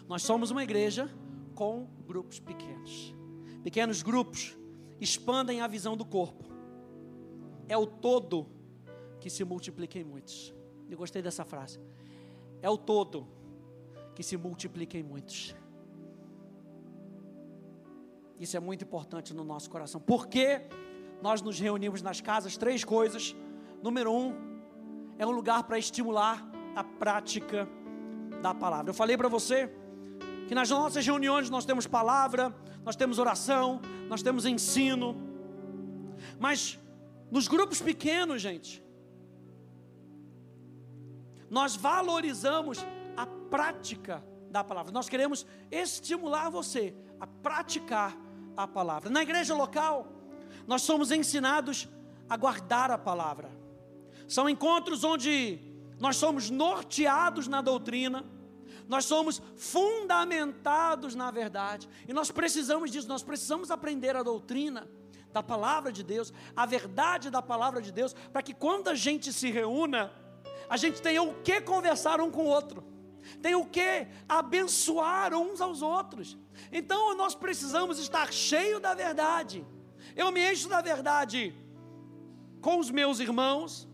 Nós 0.08 0.22
somos 0.22 0.52
uma 0.52 0.62
igreja 0.62 1.10
com 1.56 1.88
grupos 2.06 2.40
pequenos. 2.40 3.16
Pequenos 3.64 4.04
grupos 4.04 4.56
expandem 5.02 5.60
a 5.62 5.66
visão 5.66 5.98
do 5.98 6.06
corpo. 6.06 6.44
É 7.68 7.76
o 7.76 7.88
todo 7.88 8.48
que 9.20 9.28
se 9.28 9.44
multiplica 9.44 9.98
em 9.98 10.04
muitos. 10.04 10.54
Eu 10.88 11.00
gostei 11.00 11.24
dessa 11.24 11.44
frase. 11.44 11.80
É 12.62 12.70
o 12.70 12.78
todo 12.78 13.28
que 14.14 14.22
se 14.22 14.38
multiplica 14.38 15.00
em 15.00 15.04
muitos. 15.04 15.56
Isso 18.40 18.56
é 18.56 18.60
muito 18.60 18.84
importante 18.84 19.34
no 19.34 19.44
nosso 19.44 19.68
coração. 19.68 20.00
Porque 20.00 20.62
nós 21.24 21.42
nos 21.42 21.60
reunimos 21.60 22.04
nas 22.04 22.22
casas? 22.22 22.56
Três 22.56 22.84
coisas. 22.86 23.36
Número 23.82 24.14
um, 24.14 24.49
é 25.20 25.28
um 25.28 25.32
lugar 25.32 25.64
para 25.64 25.78
estimular 25.78 26.50
a 26.74 26.84
prática 26.84 27.68
da 28.42 28.56
palavra. 28.56 28.90
Eu 28.90 28.94
falei 28.94 29.18
para 29.18 29.28
você 29.28 29.70
que 30.48 30.56
nas 30.56 30.70
nossas 30.70 31.06
reuniões 31.06 31.50
nós 31.50 31.66
temos 31.66 31.86
palavra, 31.86 32.56
nós 32.86 32.96
temos 32.96 33.20
oração, 33.20 33.82
nós 34.08 34.24
temos 34.24 34.46
ensino. 34.46 35.16
Mas 36.40 36.80
nos 37.30 37.50
grupos 37.50 37.82
pequenos, 37.82 38.42
gente, 38.42 38.82
nós 41.50 41.76
valorizamos 41.76 42.80
a 43.18 43.26
prática 43.26 44.24
da 44.50 44.64
palavra. 44.64 44.94
Nós 44.94 45.10
queremos 45.10 45.46
estimular 45.70 46.50
você 46.50 46.96
a 47.20 47.28
praticar 47.28 48.18
a 48.56 48.66
palavra. 48.66 49.10
Na 49.10 49.22
igreja 49.22 49.54
local, 49.54 50.08
nós 50.66 50.82
somos 50.82 51.12
ensinados 51.12 51.90
a 52.30 52.38
guardar 52.38 52.90
a 52.90 52.98
palavra. 52.98 53.59
São 54.30 54.48
encontros 54.48 55.04
onde 55.04 55.60
nós 56.00 56.16
somos 56.16 56.52
norteados 56.52 57.48
na 57.48 57.62
doutrina, 57.62 58.24
nós 58.88 59.06
somos 59.06 59.42
fundamentados 59.58 61.16
na 61.16 61.32
verdade, 61.32 61.90
e 62.08 62.14
nós 62.14 62.30
precisamos 62.30 62.92
disso, 62.92 63.08
nós 63.08 63.24
precisamos 63.24 63.72
aprender 63.72 64.16
a 64.16 64.22
doutrina 64.22 64.88
da 65.34 65.42
palavra 65.42 65.92
de 65.92 66.04
Deus, 66.04 66.32
a 66.56 66.64
verdade 66.68 67.32
da 67.32 67.42
palavra 67.42 67.82
de 67.82 67.92
Deus, 67.92 68.14
para 68.32 68.44
que 68.44 68.54
quando 68.54 68.88
a 68.88 68.96
gente 68.96 69.34
se 69.34 69.50
reúna, 69.50 70.14
a 70.70 70.78
gente 70.78 71.02
tenha 71.02 71.24
o 71.24 71.34
que 71.42 71.60
conversar 71.62 72.22
um 72.22 72.30
com 72.30 72.44
o 72.44 72.50
outro, 72.50 72.84
tem 73.42 73.56
o 73.56 73.66
que 73.66 74.08
abençoar 74.28 75.34
uns 75.34 75.60
aos 75.60 75.82
outros. 75.82 76.38
Então 76.72 77.18
nós 77.18 77.34
precisamos 77.34 77.98
estar 77.98 78.32
cheio 78.32 78.80
da 78.80 78.94
verdade. 78.94 79.66
Eu 80.16 80.32
me 80.32 80.52
encho 80.52 80.70
da 80.70 80.82
verdade 80.82 81.56
com 82.62 82.78
os 82.78 82.92
meus 82.92 83.20
irmãos, 83.20 83.89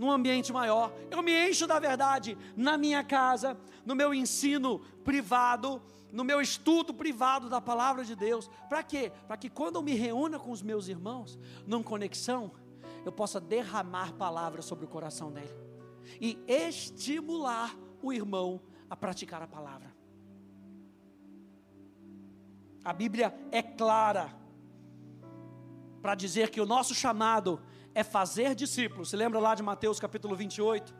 num 0.00 0.10
ambiente 0.10 0.50
maior. 0.50 0.90
Eu 1.10 1.22
me 1.22 1.50
encho 1.50 1.66
da 1.66 1.78
verdade 1.78 2.36
na 2.56 2.78
minha 2.78 3.04
casa, 3.04 3.54
no 3.84 3.94
meu 3.94 4.14
ensino 4.14 4.78
privado, 5.04 5.82
no 6.10 6.24
meu 6.24 6.40
estudo 6.40 6.94
privado 6.94 7.50
da 7.50 7.60
palavra 7.60 8.02
de 8.02 8.16
Deus. 8.16 8.50
Para 8.66 8.82
quê? 8.82 9.12
Para 9.28 9.36
que 9.36 9.50
quando 9.50 9.76
eu 9.76 9.82
me 9.82 9.92
reúna 9.92 10.38
com 10.38 10.52
os 10.52 10.62
meus 10.62 10.88
irmãos, 10.88 11.38
numa 11.66 11.84
conexão, 11.84 12.50
eu 13.04 13.12
possa 13.12 13.38
derramar 13.38 14.14
palavras 14.14 14.64
sobre 14.64 14.86
o 14.86 14.88
coração 14.88 15.30
dele 15.30 15.54
e 16.18 16.38
estimular 16.48 17.76
o 18.02 18.10
irmão 18.10 18.58
a 18.88 18.96
praticar 18.96 19.42
a 19.42 19.46
palavra. 19.46 19.94
A 22.82 22.94
Bíblia 22.94 23.38
é 23.52 23.62
clara 23.62 24.34
para 26.00 26.14
dizer 26.14 26.48
que 26.48 26.58
o 26.58 26.64
nosso 26.64 26.94
chamado 26.94 27.60
é 27.94 28.02
fazer 28.02 28.54
discípulos. 28.54 29.10
Se 29.10 29.16
lembra 29.16 29.38
lá 29.38 29.54
de 29.54 29.62
Mateus 29.62 29.98
capítulo 29.98 30.36
28, 30.36 30.94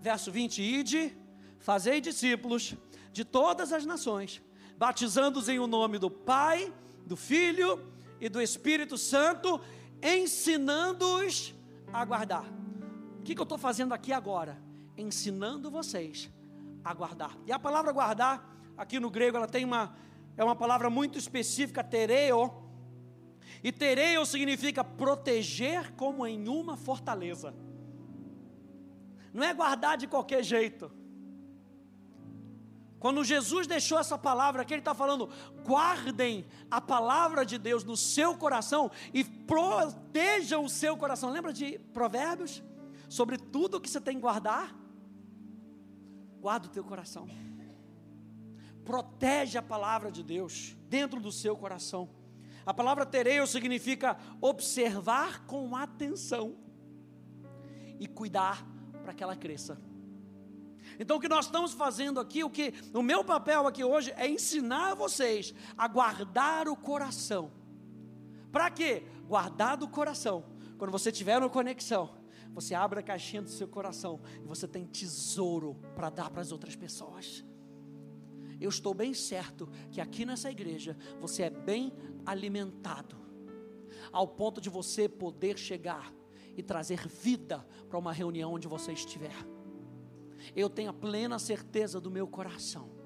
verso 0.00 0.30
20: 0.30 0.62
Ide, 0.62 1.16
fazei 1.58 2.00
discípulos 2.00 2.74
de 3.12 3.24
todas 3.24 3.72
as 3.72 3.84
nações, 3.84 4.42
batizando-os 4.76 5.48
em 5.48 5.58
o 5.58 5.66
nome 5.66 5.98
do 5.98 6.10
Pai, 6.10 6.72
do 7.04 7.16
Filho 7.16 7.84
e 8.20 8.28
do 8.28 8.40
Espírito 8.40 8.96
Santo, 8.96 9.60
ensinando-os 10.02 11.54
a 11.92 12.04
guardar. 12.04 12.44
O 13.18 13.22
que, 13.22 13.34
que 13.34 13.40
eu 13.40 13.44
estou 13.44 13.58
fazendo 13.58 13.92
aqui 13.92 14.12
agora? 14.12 14.60
Ensinando 14.96 15.70
vocês 15.70 16.30
a 16.84 16.94
guardar. 16.94 17.36
E 17.46 17.52
a 17.52 17.58
palavra 17.58 17.92
guardar, 17.92 18.56
aqui 18.76 18.98
no 19.00 19.10
grego, 19.10 19.36
ela 19.36 19.48
tem 19.48 19.64
uma, 19.64 19.94
é 20.36 20.44
uma 20.44 20.56
palavra 20.56 20.88
muito 20.88 21.18
específica, 21.18 21.82
tereo, 21.82 22.67
e 23.62 23.72
tereu 23.72 24.24
significa 24.24 24.84
proteger 24.84 25.92
como 25.94 26.26
em 26.26 26.48
uma 26.48 26.76
fortaleza. 26.76 27.54
Não 29.32 29.44
é 29.44 29.52
guardar 29.52 29.96
de 29.96 30.06
qualquer 30.06 30.42
jeito. 30.42 30.90
Quando 32.98 33.22
Jesus 33.22 33.66
deixou 33.66 33.98
essa 33.98 34.18
palavra 34.18 34.62
aqui, 34.62 34.74
Ele 34.74 34.80
está 34.80 34.94
falando: 34.94 35.28
guardem 35.64 36.44
a 36.70 36.80
palavra 36.80 37.46
de 37.46 37.56
Deus 37.56 37.84
no 37.84 37.96
seu 37.96 38.36
coração 38.36 38.90
e 39.14 39.22
protejam 39.24 40.64
o 40.64 40.68
seu 40.68 40.96
coração. 40.96 41.30
Lembra 41.30 41.52
de 41.52 41.78
Provérbios? 41.92 42.62
Sobre 43.08 43.38
tudo 43.38 43.80
que 43.80 43.88
você 43.88 44.00
tem 44.00 44.16
que 44.16 44.20
guardar? 44.20 44.74
Guarda 46.40 46.66
o 46.66 46.70
teu 46.70 46.84
coração. 46.84 47.28
Protege 48.84 49.56
a 49.56 49.62
palavra 49.62 50.10
de 50.10 50.22
Deus 50.22 50.76
dentro 50.88 51.20
do 51.20 51.30
seu 51.30 51.56
coração. 51.56 52.08
A 52.68 52.74
palavra 52.74 53.06
tereu 53.06 53.46
significa 53.46 54.18
observar 54.42 55.46
com 55.46 55.74
atenção 55.74 56.54
e 57.98 58.06
cuidar 58.06 58.62
para 59.02 59.14
que 59.14 59.22
ela 59.22 59.34
cresça. 59.34 59.80
Então 61.00 61.16
o 61.16 61.20
que 61.20 61.30
nós 61.30 61.46
estamos 61.46 61.72
fazendo 61.72 62.20
aqui, 62.20 62.44
o 62.44 62.50
que 62.50 62.74
o 62.92 63.00
meu 63.00 63.24
papel 63.24 63.66
aqui 63.66 63.82
hoje 63.82 64.12
é 64.18 64.28
ensinar 64.28 64.92
vocês 64.92 65.54
a 65.78 65.88
guardar 65.88 66.68
o 66.68 66.76
coração. 66.76 67.50
Para 68.52 68.68
quê? 68.70 69.02
Guardar 69.26 69.78
do 69.78 69.88
coração. 69.88 70.44
Quando 70.76 70.90
você 70.90 71.10
tiver 71.10 71.38
uma 71.38 71.48
conexão, 71.48 72.18
você 72.52 72.74
abre 72.74 73.00
a 73.00 73.02
caixinha 73.02 73.40
do 73.40 73.48
seu 73.48 73.66
coração 73.66 74.20
e 74.44 74.46
você 74.46 74.68
tem 74.68 74.84
tesouro 74.84 75.74
para 75.96 76.10
dar 76.10 76.28
para 76.28 76.42
as 76.42 76.52
outras 76.52 76.76
pessoas. 76.76 77.42
Eu 78.60 78.68
estou 78.68 78.92
bem 78.92 79.14
certo 79.14 79.68
que 79.90 80.00
aqui 80.00 80.24
nessa 80.24 80.50
igreja 80.50 80.96
você 81.20 81.44
é 81.44 81.50
bem 81.50 81.92
alimentado, 82.28 83.16
ao 84.12 84.26
ponto 84.26 84.60
de 84.60 84.68
você 84.68 85.08
poder 85.08 85.58
chegar 85.58 86.12
e 86.56 86.62
trazer 86.62 87.06
vida 87.06 87.66
para 87.88 87.98
uma 87.98 88.12
reunião 88.12 88.52
onde 88.52 88.68
você 88.68 88.92
estiver. 88.92 89.36
Eu 90.54 90.68
tenho 90.68 90.90
a 90.90 90.94
plena 90.94 91.38
certeza 91.38 92.00
do 92.00 92.10
meu 92.10 92.26
coração 92.26 92.98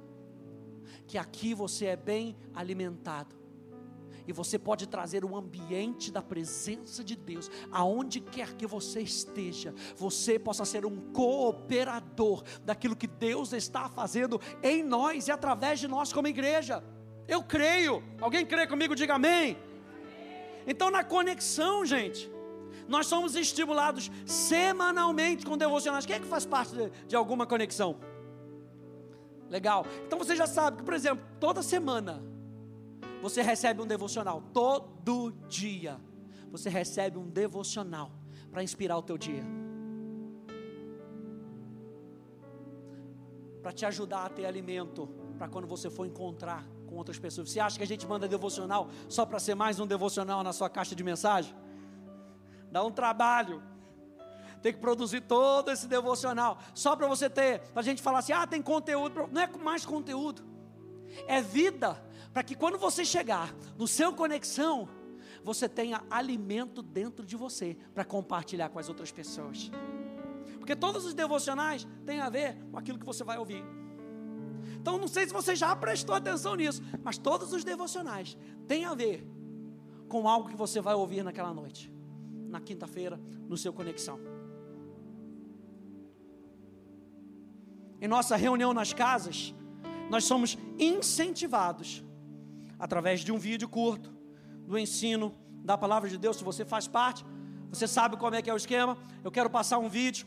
que 1.06 1.18
aqui 1.18 1.54
você 1.54 1.86
é 1.86 1.96
bem 1.96 2.36
alimentado 2.54 3.36
e 4.26 4.32
você 4.32 4.58
pode 4.58 4.86
trazer 4.86 5.24
um 5.24 5.36
ambiente 5.36 6.10
da 6.10 6.22
presença 6.22 7.02
de 7.02 7.16
Deus, 7.16 7.50
aonde 7.70 8.20
quer 8.20 8.54
que 8.54 8.66
você 8.66 9.00
esteja, 9.00 9.74
você 9.96 10.38
possa 10.38 10.64
ser 10.64 10.86
um 10.86 11.12
cooperador 11.12 12.42
daquilo 12.64 12.96
que 12.96 13.06
Deus 13.06 13.52
está 13.52 13.88
fazendo 13.88 14.40
em 14.62 14.82
nós 14.82 15.26
e 15.26 15.32
através 15.32 15.80
de 15.80 15.88
nós 15.88 16.12
como 16.12 16.28
igreja. 16.28 16.82
Eu 17.26 17.42
creio. 17.42 18.02
Alguém 18.20 18.44
crê 18.44 18.66
comigo? 18.66 18.94
Diga 18.94 19.14
amém. 19.14 19.56
Então, 20.66 20.90
na 20.90 21.02
conexão, 21.02 21.84
gente, 21.84 22.30
nós 22.88 23.06
somos 23.06 23.34
estimulados 23.34 24.10
semanalmente 24.26 25.46
com 25.46 25.56
devocionais. 25.56 26.06
Quem 26.06 26.16
é 26.16 26.20
que 26.20 26.26
faz 26.26 26.44
parte 26.44 26.74
de, 26.74 26.90
de 27.08 27.16
alguma 27.16 27.46
conexão? 27.46 27.98
Legal. 29.48 29.84
Então 30.06 30.18
você 30.18 30.34
já 30.34 30.46
sabe 30.46 30.78
que, 30.78 30.82
por 30.82 30.94
exemplo, 30.94 31.24
toda 31.38 31.62
semana 31.62 32.22
você 33.20 33.42
recebe 33.42 33.82
um 33.82 33.86
devocional 33.86 34.42
todo 34.52 35.30
dia. 35.46 36.00
Você 36.50 36.70
recebe 36.70 37.18
um 37.18 37.28
devocional 37.28 38.10
para 38.50 38.62
inspirar 38.62 38.96
o 38.96 39.02
teu 39.02 39.18
dia. 39.18 39.44
Para 43.62 43.72
te 43.72 43.84
ajudar 43.84 44.24
a 44.24 44.28
ter 44.28 44.46
alimento 44.46 45.06
para 45.36 45.48
quando 45.48 45.66
você 45.66 45.90
for 45.90 46.06
encontrar 46.06 46.66
com 46.92 46.98
outras 46.98 47.18
pessoas. 47.18 47.50
Você 47.50 47.58
acha 47.58 47.78
que 47.78 47.82
a 47.82 47.86
gente 47.86 48.06
manda 48.06 48.28
devocional 48.28 48.90
só 49.08 49.24
para 49.24 49.40
ser 49.40 49.54
mais 49.54 49.80
um 49.80 49.86
devocional 49.86 50.42
na 50.44 50.52
sua 50.52 50.68
caixa 50.68 50.94
de 50.94 51.02
mensagem? 51.02 51.54
Dá 52.70 52.84
um 52.84 52.90
trabalho. 52.90 53.62
Tem 54.60 54.72
que 54.72 54.78
produzir 54.78 55.22
todo 55.22 55.70
esse 55.70 55.88
devocional 55.88 56.58
só 56.74 56.94
para 56.94 57.08
você 57.08 57.28
ter, 57.28 57.60
para 57.72 57.80
a 57.80 57.84
gente 57.84 58.02
falar 58.02 58.18
assim: 58.18 58.32
"Ah, 58.32 58.46
tem 58.46 58.62
conteúdo". 58.62 59.28
Não 59.32 59.42
é 59.42 59.46
mais 59.58 59.84
conteúdo. 59.84 60.42
É 61.26 61.40
vida 61.40 62.00
para 62.32 62.42
que 62.42 62.54
quando 62.54 62.78
você 62.78 63.04
chegar 63.04 63.54
no 63.76 63.88
seu 63.88 64.12
conexão, 64.12 64.88
você 65.42 65.68
tenha 65.68 66.02
alimento 66.10 66.82
dentro 66.82 67.26
de 67.26 67.36
você 67.36 67.76
para 67.94 68.04
compartilhar 68.04 68.68
com 68.68 68.78
as 68.78 68.88
outras 68.88 69.10
pessoas. 69.10 69.70
Porque 70.58 70.76
todos 70.76 71.04
os 71.04 71.14
devocionais 71.14 71.86
têm 72.06 72.20
a 72.20 72.30
ver 72.30 72.56
com 72.70 72.78
aquilo 72.78 72.98
que 72.98 73.04
você 73.04 73.24
vai 73.24 73.36
ouvir. 73.36 73.81
Então, 74.82 74.98
não 74.98 75.06
sei 75.06 75.24
se 75.28 75.32
você 75.32 75.54
já 75.54 75.76
prestou 75.76 76.12
atenção 76.12 76.56
nisso, 76.56 76.82
mas 77.04 77.16
todos 77.16 77.52
os 77.52 77.62
devocionais 77.62 78.36
têm 78.66 78.84
a 78.84 78.94
ver 78.94 79.24
com 80.08 80.28
algo 80.28 80.48
que 80.48 80.56
você 80.56 80.80
vai 80.80 80.92
ouvir 80.92 81.22
naquela 81.22 81.54
noite, 81.54 81.88
na 82.48 82.60
quinta-feira, 82.60 83.16
no 83.48 83.56
seu 83.56 83.72
conexão. 83.72 84.18
Em 88.00 88.08
nossa 88.08 88.34
reunião 88.34 88.74
nas 88.74 88.92
casas, 88.92 89.54
nós 90.10 90.24
somos 90.24 90.58
incentivados 90.76 92.04
através 92.76 93.20
de 93.20 93.30
um 93.30 93.38
vídeo 93.38 93.68
curto, 93.68 94.12
do 94.66 94.76
ensino 94.76 95.32
da 95.64 95.78
palavra 95.78 96.10
de 96.10 96.18
Deus. 96.18 96.38
Se 96.38 96.42
você 96.42 96.64
faz 96.64 96.88
parte, 96.88 97.24
você 97.70 97.86
sabe 97.86 98.16
como 98.16 98.34
é 98.34 98.42
que 98.42 98.50
é 98.50 98.52
o 98.52 98.56
esquema. 98.56 98.98
Eu 99.22 99.30
quero 99.30 99.48
passar 99.48 99.78
um 99.78 99.88
vídeo, 99.88 100.26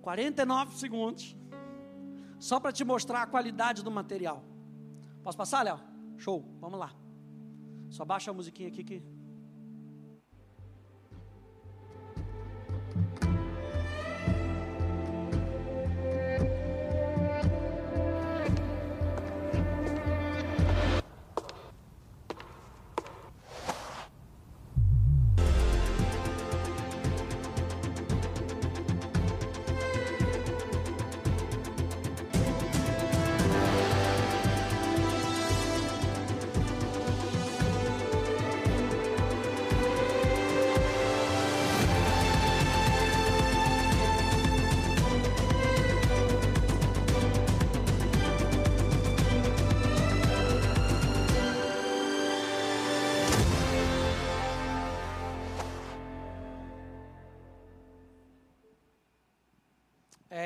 49 0.00 0.78
segundos, 0.78 1.36
só 2.38 2.60
para 2.60 2.72
te 2.72 2.84
mostrar 2.84 3.22
a 3.22 3.26
qualidade 3.26 3.82
do 3.82 3.90
material. 3.90 4.44
Posso 5.22 5.36
passar, 5.36 5.62
Léo? 5.64 5.80
Show, 6.16 6.44
vamos 6.60 6.78
lá. 6.78 6.92
Só 7.90 8.04
baixa 8.04 8.30
a 8.30 8.34
musiquinha 8.34 8.68
aqui 8.68 8.84
que 8.84 9.02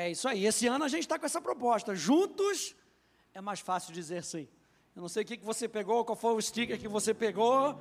É 0.03 0.11
isso 0.11 0.27
aí. 0.27 0.45
Esse 0.45 0.67
ano 0.67 0.83
a 0.83 0.89
gente 0.89 1.03
está 1.03 1.17
com 1.17 1.25
essa 1.25 1.39
proposta. 1.39 1.95
Juntos 1.95 2.75
é 3.33 3.39
mais 3.39 3.61
fácil 3.61 3.93
dizer 3.93 4.21
sim. 4.21 4.49
Eu 4.93 5.01
não 5.01 5.07
sei 5.07 5.23
o 5.23 5.25
que, 5.25 5.37
que 5.37 5.45
você 5.45 5.65
pegou, 5.65 6.03
qual 6.03 6.17
foi 6.17 6.33
o 6.33 6.41
sticker 6.41 6.77
que 6.77 6.89
você 6.89 7.13
pegou. 7.13 7.79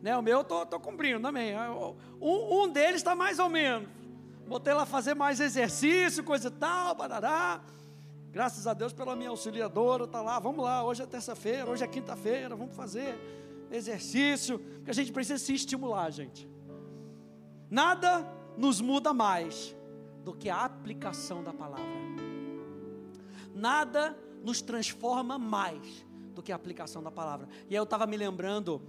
Né, 0.00 0.16
o 0.16 0.22
meu 0.22 0.38
eu 0.38 0.44
tô, 0.44 0.64
tô 0.64 0.80
cumprindo 0.80 1.20
também. 1.20 1.54
Um, 2.22 2.62
um 2.62 2.68
deles 2.68 2.96
está 2.96 3.14
mais 3.14 3.38
ou 3.38 3.50
menos. 3.50 3.86
Botei 4.46 4.72
lá 4.72 4.86
fazer 4.86 5.12
mais 5.12 5.40
exercício, 5.40 6.24
coisa 6.24 6.48
e 6.48 6.52
tal, 6.52 6.94
barará. 6.94 7.60
Graças 8.30 8.66
a 8.66 8.72
Deus 8.72 8.94
pela 8.94 9.14
minha 9.14 9.28
auxiliadora, 9.28 10.06
tá 10.06 10.22
lá, 10.22 10.38
vamos 10.38 10.64
lá, 10.64 10.82
hoje 10.82 11.02
é 11.02 11.06
terça-feira, 11.06 11.70
hoje 11.70 11.84
é 11.84 11.86
quinta-feira, 11.86 12.56
vamos 12.56 12.74
fazer 12.74 13.14
exercício, 13.70 14.58
porque 14.58 14.90
a 14.90 14.94
gente 14.94 15.12
precisa 15.12 15.38
se 15.38 15.52
estimular, 15.52 16.10
gente. 16.10 16.48
Nada 17.70 18.26
nos 18.56 18.80
muda 18.80 19.12
mais 19.12 19.76
do 20.24 20.34
que 20.34 20.48
a 20.48 20.64
aplicação 20.64 21.42
da 21.42 21.52
palavra. 21.52 21.86
Nada 23.54 24.16
nos 24.42 24.62
transforma 24.62 25.38
mais 25.38 26.06
do 26.34 26.42
que 26.42 26.52
a 26.52 26.56
aplicação 26.56 27.02
da 27.02 27.10
palavra. 27.10 27.48
E 27.68 27.74
aí 27.74 27.76
eu 27.76 27.84
estava 27.84 28.06
me 28.06 28.16
lembrando 28.16 28.80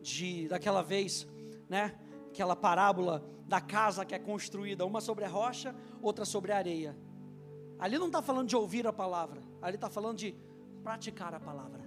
de 0.00 0.48
daquela 0.48 0.82
vez, 0.82 1.26
né? 1.68 1.98
Aquela 2.28 2.56
parábola 2.56 3.24
da 3.46 3.60
casa 3.60 4.04
que 4.04 4.14
é 4.14 4.18
construída, 4.18 4.86
uma 4.86 5.00
sobre 5.00 5.24
a 5.24 5.28
rocha, 5.28 5.74
outra 6.00 6.24
sobre 6.24 6.52
a 6.52 6.56
areia. 6.56 6.96
Ali 7.78 7.98
não 7.98 8.06
está 8.06 8.22
falando 8.22 8.48
de 8.48 8.56
ouvir 8.56 8.86
a 8.86 8.92
palavra, 8.92 9.42
ali 9.60 9.74
está 9.74 9.90
falando 9.90 10.18
de 10.18 10.34
praticar 10.82 11.34
a 11.34 11.40
palavra. 11.40 11.82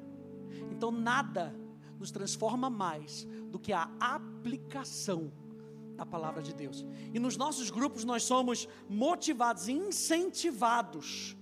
Então 0.71 0.91
nada 0.91 1.55
nos 1.97 2.11
transforma 2.11 2.69
mais 2.69 3.25
do 3.49 3.57
que 3.57 3.71
a 3.71 3.89
aplicação 3.99 5.31
da 5.95 6.05
palavra 6.05 6.41
de 6.41 6.53
Deus. 6.53 6.85
E 7.13 7.19
nos 7.19 7.37
nossos 7.37 7.69
grupos 7.69 8.03
nós 8.03 8.23
somos 8.23 8.67
motivados, 8.89 9.67
incentivados 9.67 11.35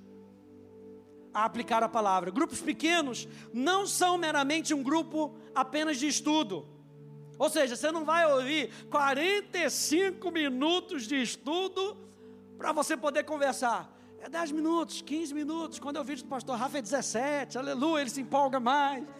a 1.33 1.45
aplicar 1.45 1.83
a 1.83 1.89
palavra. 1.89 2.31
Grupos 2.31 2.61
pequenos 2.61 3.27
não 3.51 3.87
são 3.87 4.17
meramente 4.17 4.73
um 4.73 4.83
grupo 4.83 5.35
apenas 5.55 5.97
de 5.97 6.07
estudo. 6.07 6.67
Ou 7.37 7.49
seja, 7.49 7.75
você 7.75 7.91
não 7.91 8.05
vai 8.05 8.31
ouvir 8.31 8.71
45 8.89 10.31
minutos 10.31 11.07
de 11.07 11.21
estudo 11.21 11.97
para 12.57 12.71
você 12.71 12.95
poder 12.95 13.23
conversar. 13.23 13.91
É 14.19 14.29
10 14.29 14.51
minutos, 14.51 15.01
15 15.01 15.33
minutos. 15.33 15.79
Quando 15.79 15.97
eu 15.97 16.03
vídeo 16.03 16.23
do 16.23 16.29
pastor 16.29 16.57
Rafa 16.57 16.77
é 16.77 16.81
17, 16.81 17.57
aleluia, 17.57 18.01
ele 18.01 18.09
se 18.09 18.21
empolga 18.21 18.59
mais. 18.59 19.03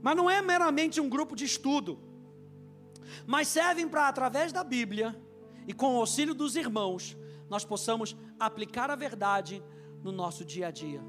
Mas 0.00 0.16
não 0.16 0.28
é 0.30 0.40
meramente 0.40 1.00
um 1.00 1.08
grupo 1.08 1.34
de 1.34 1.44
estudo, 1.44 1.98
mas 3.26 3.48
servem 3.48 3.88
para, 3.88 4.08
através 4.08 4.52
da 4.52 4.62
Bíblia 4.62 5.20
e 5.66 5.72
com 5.72 5.94
o 5.94 5.98
auxílio 5.98 6.34
dos 6.34 6.56
irmãos, 6.56 7.16
nós 7.48 7.64
possamos 7.64 8.16
aplicar 8.38 8.90
a 8.90 8.96
verdade 8.96 9.62
no 10.02 10.12
nosso 10.12 10.44
dia 10.44 10.68
a 10.68 10.70
dia. 10.70 11.02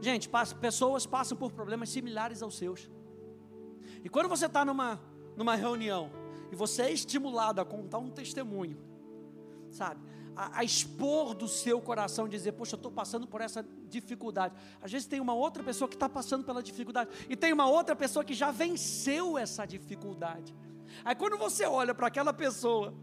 Gente, 0.00 0.28
pessoas 0.60 1.06
passam 1.06 1.36
por 1.36 1.52
problemas 1.52 1.90
similares 1.90 2.42
aos 2.42 2.56
seus. 2.56 2.90
E 4.04 4.08
quando 4.08 4.28
você 4.28 4.46
está 4.46 4.64
numa, 4.64 5.00
numa 5.36 5.56
reunião 5.56 6.10
e 6.52 6.56
você 6.56 6.82
é 6.82 6.92
estimulado 6.92 7.60
a 7.60 7.64
contar 7.64 7.98
um 7.98 8.10
testemunho, 8.10 8.78
sabe? 9.70 10.00
A, 10.38 10.60
a 10.60 10.64
expor 10.64 11.34
do 11.34 11.48
seu 11.48 11.80
coração, 11.80 12.28
dizer, 12.28 12.52
poxa, 12.52 12.76
eu 12.76 12.78
estou 12.78 12.92
passando 12.92 13.26
por 13.26 13.40
essa 13.40 13.66
dificuldade. 13.88 14.54
Às 14.80 14.92
vezes 14.92 15.08
tem 15.08 15.18
uma 15.18 15.34
outra 15.34 15.64
pessoa 15.64 15.88
que 15.88 15.96
está 15.96 16.08
passando 16.08 16.44
pela 16.44 16.62
dificuldade, 16.62 17.10
e 17.28 17.34
tem 17.34 17.52
uma 17.52 17.68
outra 17.68 17.96
pessoa 17.96 18.24
que 18.24 18.34
já 18.34 18.52
venceu 18.52 19.36
essa 19.36 19.66
dificuldade. 19.66 20.54
Aí 21.04 21.14
quando 21.16 21.36
você 21.36 21.66
olha 21.66 21.92
para 21.92 22.06
aquela 22.06 22.32
pessoa 22.32 22.94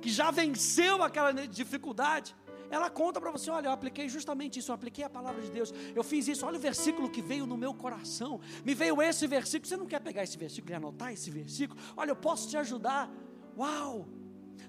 que 0.00 0.10
já 0.10 0.32
venceu 0.32 1.02
aquela 1.04 1.32
dificuldade, 1.46 2.34
ela 2.68 2.90
conta 2.90 3.20
para 3.20 3.30
você: 3.30 3.48
olha, 3.48 3.68
eu 3.68 3.72
apliquei 3.72 4.08
justamente 4.08 4.58
isso, 4.58 4.72
eu 4.72 4.74
apliquei 4.74 5.04
a 5.04 5.10
palavra 5.10 5.40
de 5.40 5.50
Deus, 5.50 5.72
eu 5.94 6.02
fiz 6.02 6.26
isso, 6.26 6.44
olha 6.44 6.58
o 6.58 6.60
versículo 6.60 7.08
que 7.08 7.22
veio 7.22 7.46
no 7.46 7.56
meu 7.56 7.72
coração, 7.72 8.40
me 8.64 8.74
veio 8.74 9.00
esse 9.00 9.26
versículo. 9.26 9.68
Você 9.68 9.76
não 9.76 9.86
quer 9.86 10.00
pegar 10.00 10.24
esse 10.24 10.36
versículo 10.36 10.72
e 10.72 10.74
anotar 10.74 11.12
esse 11.12 11.30
versículo? 11.30 11.80
Olha, 11.96 12.10
eu 12.10 12.16
posso 12.16 12.48
te 12.48 12.56
ajudar. 12.56 13.08
Uau! 13.56 14.21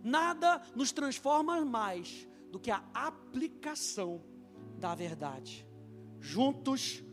Nada 0.03 0.61
nos 0.75 0.91
transforma 0.91 1.63
mais 1.65 2.27
do 2.51 2.59
que 2.59 2.71
a 2.71 2.83
aplicação 2.93 4.21
da 4.77 4.95
verdade. 4.95 5.67
Juntos 6.19 7.03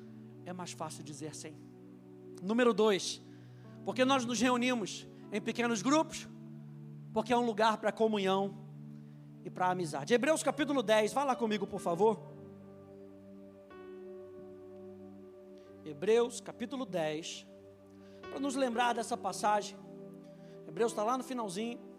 é 0.44 0.52
mais 0.52 0.72
fácil 0.72 1.02
dizer 1.02 1.34
sim. 1.34 1.56
Número 2.42 2.72
dois, 2.72 3.22
porque 3.84 4.04
nós 4.04 4.24
nos 4.24 4.40
reunimos 4.40 5.06
em 5.32 5.40
pequenos 5.40 5.82
grupos, 5.82 6.28
porque 7.12 7.32
é 7.32 7.36
um 7.36 7.44
lugar 7.44 7.78
para 7.78 7.90
comunhão 7.92 8.56
e 9.44 9.50
para 9.50 9.70
amizade. 9.70 10.14
Hebreus 10.14 10.42
capítulo 10.42 10.82
10, 10.82 11.12
vá 11.12 11.24
lá 11.24 11.34
comigo, 11.34 11.66
por 11.66 11.80
favor. 11.80 12.20
Hebreus 15.84 16.40
capítulo 16.40 16.84
10, 16.86 17.46
para 18.30 18.38
nos 18.38 18.54
lembrar 18.54 18.94
dessa 18.94 19.16
passagem. 19.16 19.76
Hebreus 20.68 20.92
está 20.92 21.02
lá 21.02 21.18
no 21.18 21.24
finalzinho. 21.24 21.89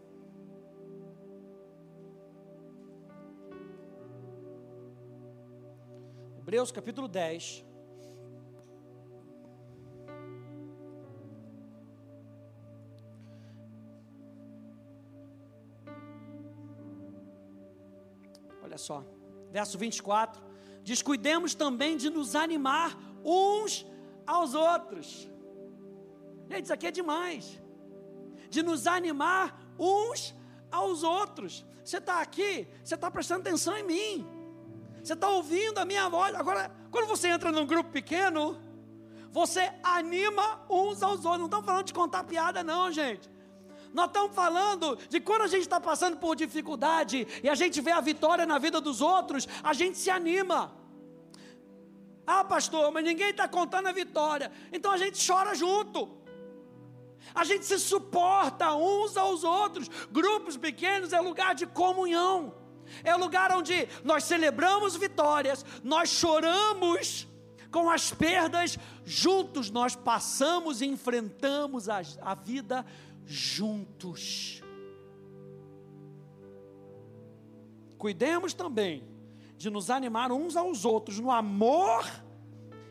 Hebreus 6.51 6.69
capítulo 6.69 7.07
10. 7.07 7.63
Olha 18.61 18.77
só, 18.77 19.05
verso 19.49 19.77
24: 19.77 20.43
Descuidemos 20.83 21.55
também 21.55 21.95
de 21.95 22.09
nos 22.09 22.35
animar 22.35 22.97
uns 23.23 23.87
aos 24.27 24.53
outros. 24.53 25.29
Gente, 26.49 26.65
isso 26.65 26.73
aqui 26.73 26.87
é 26.87 26.91
demais. 26.91 27.61
De 28.49 28.61
nos 28.61 28.87
animar 28.87 29.57
uns 29.79 30.35
aos 30.69 31.01
outros. 31.01 31.65
Você 31.81 31.99
está 31.99 32.19
aqui, 32.19 32.67
você 32.83 32.95
está 32.95 33.09
prestando 33.09 33.39
atenção 33.39 33.77
em 33.77 33.85
mim. 33.85 34.40
Você 35.03 35.13
está 35.13 35.29
ouvindo 35.29 35.79
a 35.79 35.85
minha 35.85 36.07
voz. 36.09 36.33
Agora, 36.35 36.71
quando 36.91 37.07
você 37.07 37.27
entra 37.27 37.51
num 37.51 37.65
grupo 37.65 37.89
pequeno, 37.89 38.61
você 39.31 39.71
anima 39.83 40.61
uns 40.69 41.01
aos 41.01 41.25
outros. 41.25 41.39
Não 41.39 41.45
estamos 41.45 41.65
falando 41.65 41.85
de 41.85 41.93
contar 41.93 42.23
piada, 42.23 42.63
não, 42.63 42.91
gente. 42.91 43.29
Nós 43.93 44.07
estamos 44.07 44.33
falando 44.33 44.97
de 45.09 45.19
quando 45.19 45.41
a 45.41 45.47
gente 45.47 45.61
está 45.63 45.79
passando 45.79 46.17
por 46.17 46.35
dificuldade 46.35 47.27
e 47.43 47.49
a 47.49 47.55
gente 47.55 47.81
vê 47.81 47.91
a 47.91 47.99
vitória 47.99 48.45
na 48.45 48.57
vida 48.57 48.79
dos 48.79 49.01
outros, 49.01 49.47
a 49.63 49.73
gente 49.73 49.97
se 49.97 50.09
anima. 50.09 50.73
Ah, 52.25 52.43
pastor, 52.43 52.91
mas 52.91 53.03
ninguém 53.03 53.31
está 53.31 53.47
contando 53.47 53.87
a 53.87 53.91
vitória. 53.91 54.51
Então 54.71 54.91
a 54.91 54.97
gente 54.97 55.25
chora 55.25 55.53
junto. 55.55 56.21
A 57.33 57.43
gente 57.43 57.65
se 57.65 57.77
suporta 57.79 58.73
uns 58.75 59.17
aos 59.17 59.43
outros. 59.43 59.89
Grupos 60.11 60.55
pequenos 60.57 61.11
é 61.11 61.19
lugar 61.19 61.53
de 61.53 61.65
comunhão. 61.65 62.60
É 63.03 63.15
lugar 63.15 63.51
onde 63.51 63.87
nós 64.03 64.23
celebramos 64.23 64.95
vitórias, 64.95 65.65
nós 65.83 66.09
choramos 66.09 67.27
com 67.71 67.89
as 67.89 68.11
perdas, 68.11 68.77
juntos 69.05 69.71
nós 69.71 69.95
passamos 69.95 70.81
e 70.81 70.85
enfrentamos 70.85 71.87
a, 71.87 72.01
a 72.21 72.35
vida 72.35 72.85
juntos. 73.25 74.61
Cuidemos 77.97 78.53
também 78.53 79.03
de 79.55 79.69
nos 79.69 79.89
animar 79.89 80.31
uns 80.31 80.57
aos 80.57 80.85
outros 80.85 81.19
no 81.19 81.31
amor 81.31 82.03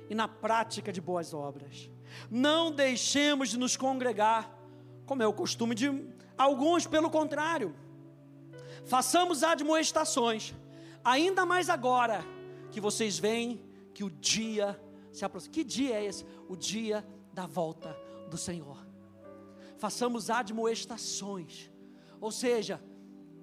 e 0.09 0.15
na 0.15 0.29
prática 0.29 0.93
de 0.93 1.01
boas 1.01 1.35
obras. 1.35 1.91
Não 2.31 2.71
deixemos 2.71 3.51
de 3.51 3.59
nos 3.59 3.77
congregar, 3.77 4.57
como 5.05 5.23
é 5.23 5.27
o 5.27 5.33
costume 5.33 5.75
de 5.75 5.89
alguns, 6.39 6.87
pelo 6.87 7.11
contrário. 7.11 7.75
Façamos 8.85 9.43
admoestações, 9.43 10.55
ainda 11.05 11.47
mais 11.47 11.69
agora 11.69 12.25
que 12.71 12.81
vocês 12.81 13.19
veem 13.19 13.65
que 13.95 14.05
o 14.05 14.11
dia 14.11 14.81
se 15.13 15.25
aproxima. 15.25 15.53
Que 15.53 15.65
dia 15.65 15.97
é 15.97 16.05
esse? 16.05 16.25
O 16.49 16.57
dia 16.57 17.07
da 17.33 17.47
volta 17.47 17.97
do 18.29 18.37
Senhor. 18.37 18.79
Façamos 19.79 20.29
admoestações, 20.29 21.71
ou 22.21 22.31
seja, 22.31 22.83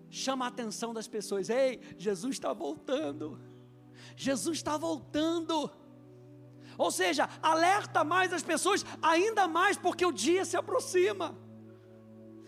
chama 0.09 0.45
a 0.45 0.49
atenção 0.49 0.93
das 0.93 1.07
pessoas: 1.07 1.49
ei, 1.49 1.81
Jesus 1.97 2.35
está 2.35 2.53
voltando, 2.53 3.39
Jesus 4.15 4.57
está 4.57 4.77
voltando. 4.77 5.69
Ou 6.77 6.91
seja, 6.91 7.27
alerta 7.41 8.03
mais 8.03 8.31
as 8.31 8.43
pessoas, 8.43 8.85
ainda 9.01 9.47
mais 9.47 9.77
porque 9.77 10.05
o 10.05 10.11
dia 10.11 10.45
se 10.45 10.55
aproxima. 10.55 11.35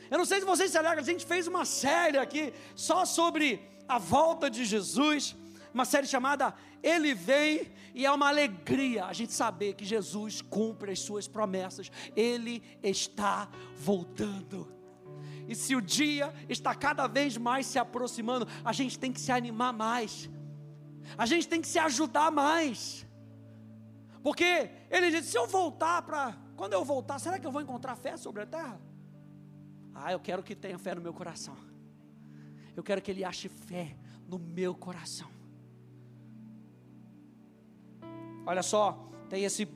Eu 0.10 0.18
não 0.18 0.26
sei 0.26 0.40
se 0.40 0.46
vocês 0.46 0.72
se 0.72 0.78
alegram, 0.78 1.02
a 1.02 1.06
gente 1.06 1.26
fez 1.26 1.48
uma 1.48 1.66
série 1.66 2.18
aqui 2.18 2.54
só 2.76 3.06
sobre 3.06 3.62
a 3.88 3.98
volta 3.98 4.50
de 4.50 4.66
Jesus, 4.66 5.36
uma 5.74 5.86
série 5.86 6.08
chamada 6.08 6.54
Ele 6.82 7.14
Vem, 7.14 7.72
e 7.94 8.06
é 8.06 8.12
uma 8.12 8.28
alegria 8.28 9.06
a 9.06 9.14
gente 9.14 9.34
saber 9.34 9.74
que 9.74 9.86
Jesus 9.86 10.42
cumpre 10.42 10.92
as 10.92 11.00
suas 11.00 11.28
promessas, 11.28 11.92
Ele 12.16 12.64
está 12.82 13.50
voltando. 13.76 14.72
E 15.48 15.56
se 15.56 15.76
o 15.76 15.82
dia 15.82 16.34
está 16.48 16.76
cada 16.76 17.08
vez 17.08 17.36
mais 17.36 17.66
se 17.66 17.80
aproximando, 17.80 18.48
a 18.64 18.72
gente 18.72 18.98
tem 19.00 19.12
que 19.12 19.20
se 19.20 19.32
animar 19.32 19.74
mais, 19.74 20.30
a 21.18 21.26
gente 21.26 21.48
tem 21.48 21.60
que 21.62 21.68
se 21.68 21.80
ajudar 21.80 22.32
mais. 22.32 23.06
Porque 24.22 24.70
ele 24.90 25.10
disse: 25.12 25.32
se 25.32 25.38
eu 25.38 25.48
voltar 25.48 26.02
para. 26.04 26.38
Quando 26.56 26.74
eu 26.74 26.84
voltar, 26.84 27.20
será 27.20 27.40
que 27.40 27.48
eu 27.48 27.52
vou 27.52 27.62
encontrar 27.62 27.96
fé 27.96 28.18
sobre 28.18 28.44
a 28.44 28.46
terra? 28.46 28.80
Ah, 30.02 30.14
eu 30.14 30.20
quero 30.20 30.42
que 30.42 30.56
tenha 30.56 30.80
fé 30.80 30.96
no 30.96 31.02
meu 31.02 31.14
coração. 31.14 31.58
Eu 32.74 32.82
quero 32.82 33.02
que 33.02 33.12
ele 33.12 33.26
ache 33.26 33.50
fé 33.50 33.98
no 34.26 34.40
meu 34.40 34.74
coração. 34.74 35.30
Olha 38.46 38.64
só, 38.64 39.12
tem 39.28 39.44
esse 39.44 39.68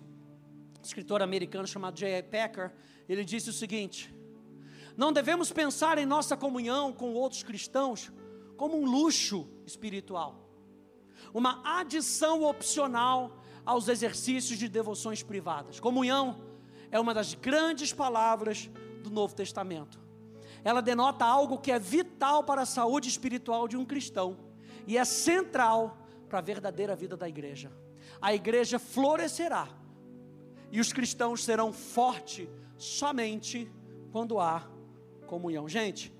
escritor 0.81 1.21
americano 1.21 1.67
chamado 1.67 1.97
J.I. 1.97 2.23
Packer. 2.23 2.71
Ele 3.09 3.25
disse 3.25 3.49
o 3.49 3.53
seguinte: 3.53 4.15
Não 4.95 5.11
devemos 5.11 5.51
pensar 5.51 5.97
em 5.97 6.05
nossa 6.05 6.37
comunhão 6.37 6.93
com 6.93 7.13
outros 7.13 7.43
cristãos 7.43 8.09
como 8.55 8.79
um 8.79 8.85
luxo 8.85 9.49
espiritual, 9.65 10.49
uma 11.33 11.79
adição 11.79 12.43
opcional 12.43 13.43
aos 13.65 13.89
exercícios 13.89 14.57
de 14.57 14.69
devoções 14.69 15.21
privadas. 15.21 15.81
Comunhão 15.81 16.41
é 16.89 16.97
uma 16.97 17.13
das 17.13 17.33
grandes 17.33 17.91
palavras 17.91 18.69
do 19.03 19.09
Novo 19.09 19.35
Testamento. 19.35 20.02
Ela 20.63 20.81
denota 20.81 21.25
algo 21.25 21.57
que 21.57 21.71
é 21.71 21.79
vital 21.79 22.43
para 22.43 22.61
a 22.61 22.65
saúde 22.65 23.09
espiritual 23.09 23.67
de 23.67 23.75
um 23.75 23.85
cristão 23.85 24.37
e 24.87 24.97
é 24.97 25.05
central 25.05 25.97
para 26.29 26.39
a 26.39 26.41
verdadeira 26.41 26.95
vida 26.95 27.17
da 27.17 27.27
igreja. 27.27 27.71
A 28.21 28.33
igreja 28.33 28.79
florescerá 28.79 29.67
e 30.71 30.79
os 30.79 30.93
cristãos 30.93 31.43
serão 31.43 31.71
fortes 31.73 32.47
somente 32.77 33.71
quando 34.11 34.39
há 34.39 34.67
comunhão. 35.27 35.67
Gente, 35.67 36.13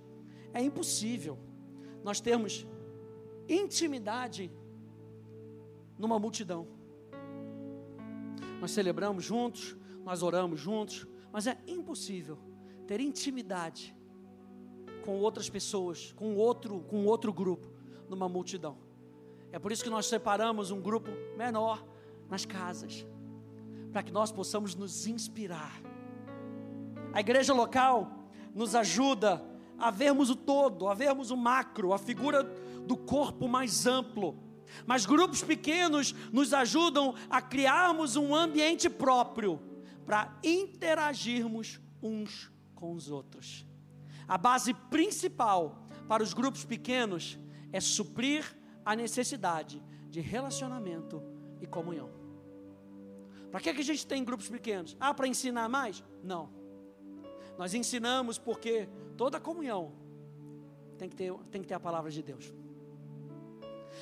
é 0.53 0.62
impossível 0.62 1.38
nós 2.03 2.19
termos 2.19 2.67
intimidade 3.47 4.51
numa 5.97 6.19
multidão 6.19 6.67
nós 8.63 8.71
celebramos 8.71 9.25
juntos, 9.25 9.75
nós 10.06 10.23
oramos 10.23 10.58
juntos, 10.58 11.06
mas 11.34 11.47
é 11.47 11.58
impossível 11.67 12.39
ter 12.88 13.01
intimidade 13.01 13.93
com 15.04 15.20
outras 15.20 15.50
pessoas, 15.50 16.13
com 16.16 16.36
outro, 16.36 16.80
com 16.82 17.06
outro 17.06 17.32
grupo, 17.32 17.68
numa 18.10 18.28
multidão. 18.28 18.78
É 19.52 19.60
por 19.60 19.72
isso 19.72 19.84
que 19.84 19.89
nós 19.89 20.08
separamos 20.08 20.72
um 20.72 20.82
grupo 20.82 21.12
menor 21.38 21.86
nas 22.30 22.46
casas, 22.46 23.06
para 23.92 24.02
que 24.02 24.12
nós 24.12 24.32
possamos 24.32 24.74
nos 24.74 25.06
inspirar. 25.06 25.82
A 27.13 27.20
igreja 27.20 27.54
local 27.54 28.12
nos 28.56 28.74
ajuda 28.74 29.44
a 29.78 29.92
vermos 29.92 30.30
o 30.30 30.36
todo, 30.36 30.88
a 30.88 30.94
vermos 30.94 31.30
o 31.30 31.38
macro, 31.38 31.94
a 31.94 31.98
figura 31.98 32.44
do 32.88 32.98
corpo 32.98 33.48
mais 33.48 33.86
amplo. 33.86 34.39
Mas 34.88 35.06
grupos 35.06 35.44
pequenos 35.44 36.13
nos 36.32 36.54
ajudam 36.54 37.13
a 37.30 37.42
criarmos 37.42 38.16
um 38.16 38.34
ambiente 38.34 38.89
próprio 38.89 39.60
para 40.06 40.36
interagirmos 40.44 41.80
uns 42.02 42.52
com 42.74 42.94
os 42.94 43.10
outros. 43.10 43.66
A 44.27 44.38
base 44.38 44.73
principal 44.73 45.88
para 46.07 46.23
os 46.23 46.33
grupos 46.33 46.65
pequenos 46.65 47.38
é 47.71 47.79
suprir 47.79 48.45
a 48.86 48.95
necessidade 48.95 49.81
de 50.09 50.19
relacionamento 50.21 51.21
e 51.62 51.67
comunhão. 51.67 52.09
Para 53.51 53.59
que, 53.59 53.73
que 53.73 53.81
a 53.81 53.86
gente 53.86 54.05
tem 54.07 54.23
grupos 54.23 54.49
pequenos? 54.49 54.97
Ah, 54.99 55.13
para 55.13 55.27
ensinar 55.27 55.69
mais? 55.69 56.03
Não. 56.23 56.49
Nós 57.57 57.73
ensinamos 57.73 58.38
porque 58.38 58.89
toda 59.15 59.39
comunhão 59.39 59.93
tem 60.97 61.07
que 61.09 61.15
ter, 61.15 61.33
tem 61.51 61.62
que 61.62 61.67
ter 61.67 61.75
a 61.75 61.79
palavra 61.79 62.09
de 62.09 62.23
Deus. 62.23 62.53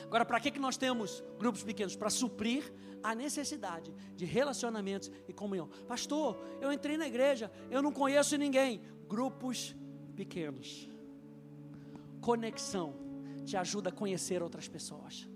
Agora, 0.05 0.25
para 0.25 0.39
que, 0.39 0.51
que 0.51 0.60
nós 0.60 0.77
temos 0.77 1.23
grupos 1.38 1.63
pequenos? 1.63 1.95
Para 1.95 2.10
suprir 2.10 2.71
a 3.03 3.13
necessidade 3.13 3.93
de 4.15 4.25
relacionamentos 4.25 5.12
e 5.27 5.34
comunhão. 5.34 5.67
Pastor, 5.88 6.39
eu 6.62 6.71
entrei 6.71 6.97
na 6.97 7.07
igreja, 7.07 7.51
eu 7.69 7.81
não 7.81 7.91
conheço 7.91 8.38
ninguém. 8.38 8.81
Grupos 9.07 9.75
pequenos. 10.21 10.88
Conexão 12.29 12.93
te 13.43 13.57
ajuda 13.57 13.89
a 13.89 13.91
conhecer 13.91 14.43
outras 14.43 14.67
pessoas. 14.67 15.27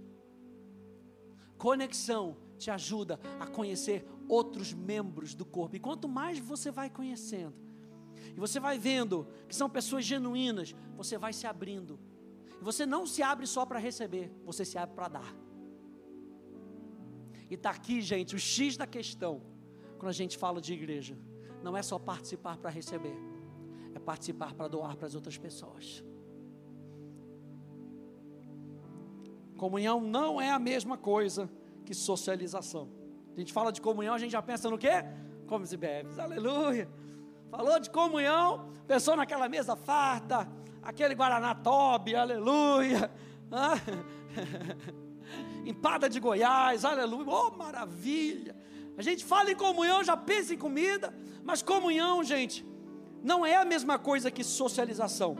Conexão 1.57 2.37
te 2.59 2.69
ajuda 2.69 3.19
a 3.39 3.47
conhecer 3.47 4.05
outros 4.29 4.73
membros 4.73 5.33
do 5.33 5.43
corpo. 5.43 5.75
E 5.75 5.79
quanto 5.79 6.07
mais 6.07 6.37
você 6.37 6.69
vai 6.69 6.89
conhecendo, 6.89 7.55
e 8.35 8.39
você 8.39 8.59
vai 8.59 8.77
vendo 8.77 9.27
que 9.47 9.55
são 9.55 9.67
pessoas 9.67 10.05
genuínas, 10.05 10.75
você 10.95 11.17
vai 11.17 11.33
se 11.33 11.47
abrindo 11.47 11.99
e 12.61 12.63
você 12.63 12.85
não 12.85 13.07
se 13.07 13.23
abre 13.23 13.47
só 13.47 13.65
para 13.65 13.79
receber, 13.79 14.31
você 14.43 14.63
se 14.63 14.77
abre 14.77 14.95
para 14.95 15.07
dar. 15.07 15.35
E 17.49 17.55
está 17.55 17.71
aqui, 17.71 18.01
gente, 18.01 18.35
o 18.35 18.39
X 18.39 18.77
da 18.77 18.85
questão, 18.85 19.41
quando 19.97 20.09
a 20.09 20.19
gente 20.21 20.37
fala 20.37 20.61
de 20.61 20.73
igreja. 20.73 21.17
Não 21.63 21.75
é 21.75 21.81
só 21.81 21.97
participar 21.97 22.57
para 22.57 22.69
receber, 22.69 23.17
é 23.95 23.99
participar 23.99 24.53
para 24.53 24.67
doar 24.67 24.95
para 24.97 25.07
as 25.07 25.15
outras 25.15 25.37
pessoas. 25.37 26.03
Comunhão 29.57 30.01
não 30.01 30.39
é 30.39 30.51
a 30.51 30.59
mesma 30.59 30.97
coisa 30.97 31.49
que 31.85 31.93
socialização. 31.93 32.89
A 33.35 33.39
gente 33.39 33.53
fala 33.53 33.71
de 33.71 33.79
comunhão, 33.79 34.13
a 34.13 34.17
gente 34.17 34.31
já 34.31 34.41
pensa 34.41 34.69
no 34.69 34.77
quê? 34.77 35.05
Comes 35.47 35.71
e 35.71 35.77
bebes, 35.77 36.19
aleluia. 36.19 36.89
Falou 37.49 37.79
de 37.79 37.89
comunhão, 37.89 38.69
pensou 38.85 39.15
naquela 39.15 39.47
mesa 39.47 39.75
farta, 39.77 40.47
aquele 40.83 41.15
Guaraná 41.15 41.55
Toby, 41.55 42.15
aleluia. 42.15 43.09
Ah, 43.51 43.77
empada 45.63 46.09
de 46.09 46.19
Goiás, 46.19 46.83
aleluia, 46.83 47.29
oh 47.29 47.51
maravilha. 47.51 48.55
A 48.97 49.03
gente 49.03 49.23
fala 49.23 49.51
em 49.51 49.55
comunhão, 49.55 50.03
já 50.03 50.17
pensa 50.17 50.55
em 50.55 50.57
comida, 50.57 51.13
mas 51.43 51.61
comunhão, 51.61 52.23
gente, 52.23 52.65
não 53.25 53.43
é 53.43 53.55
a 53.55 53.65
mesma 53.65 53.97
coisa 53.97 54.29
que 54.29 54.43
socialização. 54.43 55.35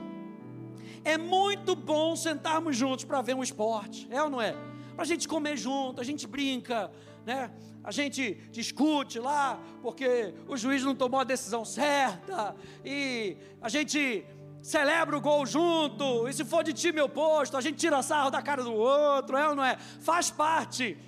É 1.04 1.16
muito 1.16 1.76
bom 1.76 2.16
sentarmos 2.16 2.76
juntos 2.76 3.04
para 3.04 3.22
ver 3.22 3.34
um 3.36 3.44
esporte, 3.44 4.08
é 4.10 4.20
ou 4.20 4.28
não 4.28 4.42
é? 4.42 4.52
Para 4.96 5.04
a 5.04 5.06
gente 5.06 5.28
comer 5.28 5.56
junto, 5.56 6.00
a 6.00 6.04
gente 6.04 6.26
brinca, 6.26 6.90
né? 7.24 7.48
A 7.84 7.92
gente 7.92 8.34
discute 8.50 9.20
lá 9.20 9.60
porque 9.80 10.34
o 10.48 10.56
juiz 10.56 10.82
não 10.82 10.96
tomou 10.96 11.20
a 11.20 11.24
decisão 11.24 11.64
certa 11.64 12.56
e 12.84 13.36
a 13.62 13.68
gente 13.68 14.26
celebra 14.60 15.16
o 15.16 15.20
gol 15.20 15.46
junto, 15.46 16.28
e 16.28 16.32
se 16.32 16.44
for 16.44 16.64
de 16.64 16.72
time 16.72 17.00
oposto, 17.00 17.56
a 17.56 17.60
gente 17.60 17.76
tira 17.76 18.02
sarro 18.02 18.30
da 18.30 18.42
cara 18.42 18.64
do 18.64 18.72
outro, 18.72 19.36
é 19.36 19.48
ou 19.48 19.54
não 19.54 19.64
é? 19.64 19.76
Faz 20.00 20.28
parte. 20.28 20.98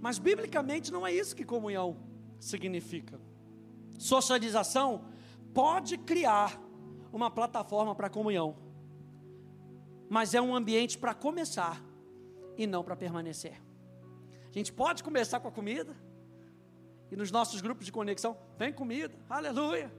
Mas 0.00 0.18
biblicamente 0.18 0.90
não 0.90 1.06
é 1.06 1.12
isso 1.12 1.36
que 1.36 1.44
comunhão 1.44 1.98
significa. 2.40 3.20
Socialização 3.98 5.11
pode 5.52 5.98
criar 5.98 6.60
uma 7.12 7.30
plataforma 7.30 7.94
para 7.94 8.08
comunhão, 8.08 8.56
mas 10.08 10.34
é 10.34 10.40
um 10.40 10.54
ambiente 10.54 10.98
para 10.98 11.14
começar 11.14 11.82
e 12.56 12.66
não 12.66 12.82
para 12.82 12.96
permanecer. 12.96 13.60
A 14.48 14.52
gente 14.52 14.72
pode 14.72 15.02
começar 15.02 15.40
com 15.40 15.48
a 15.48 15.52
comida, 15.52 15.96
e 17.10 17.16
nos 17.16 17.30
nossos 17.30 17.60
grupos 17.60 17.84
de 17.84 17.92
conexão, 17.92 18.36
tem 18.56 18.72
comida, 18.72 19.14
aleluia. 19.28 19.92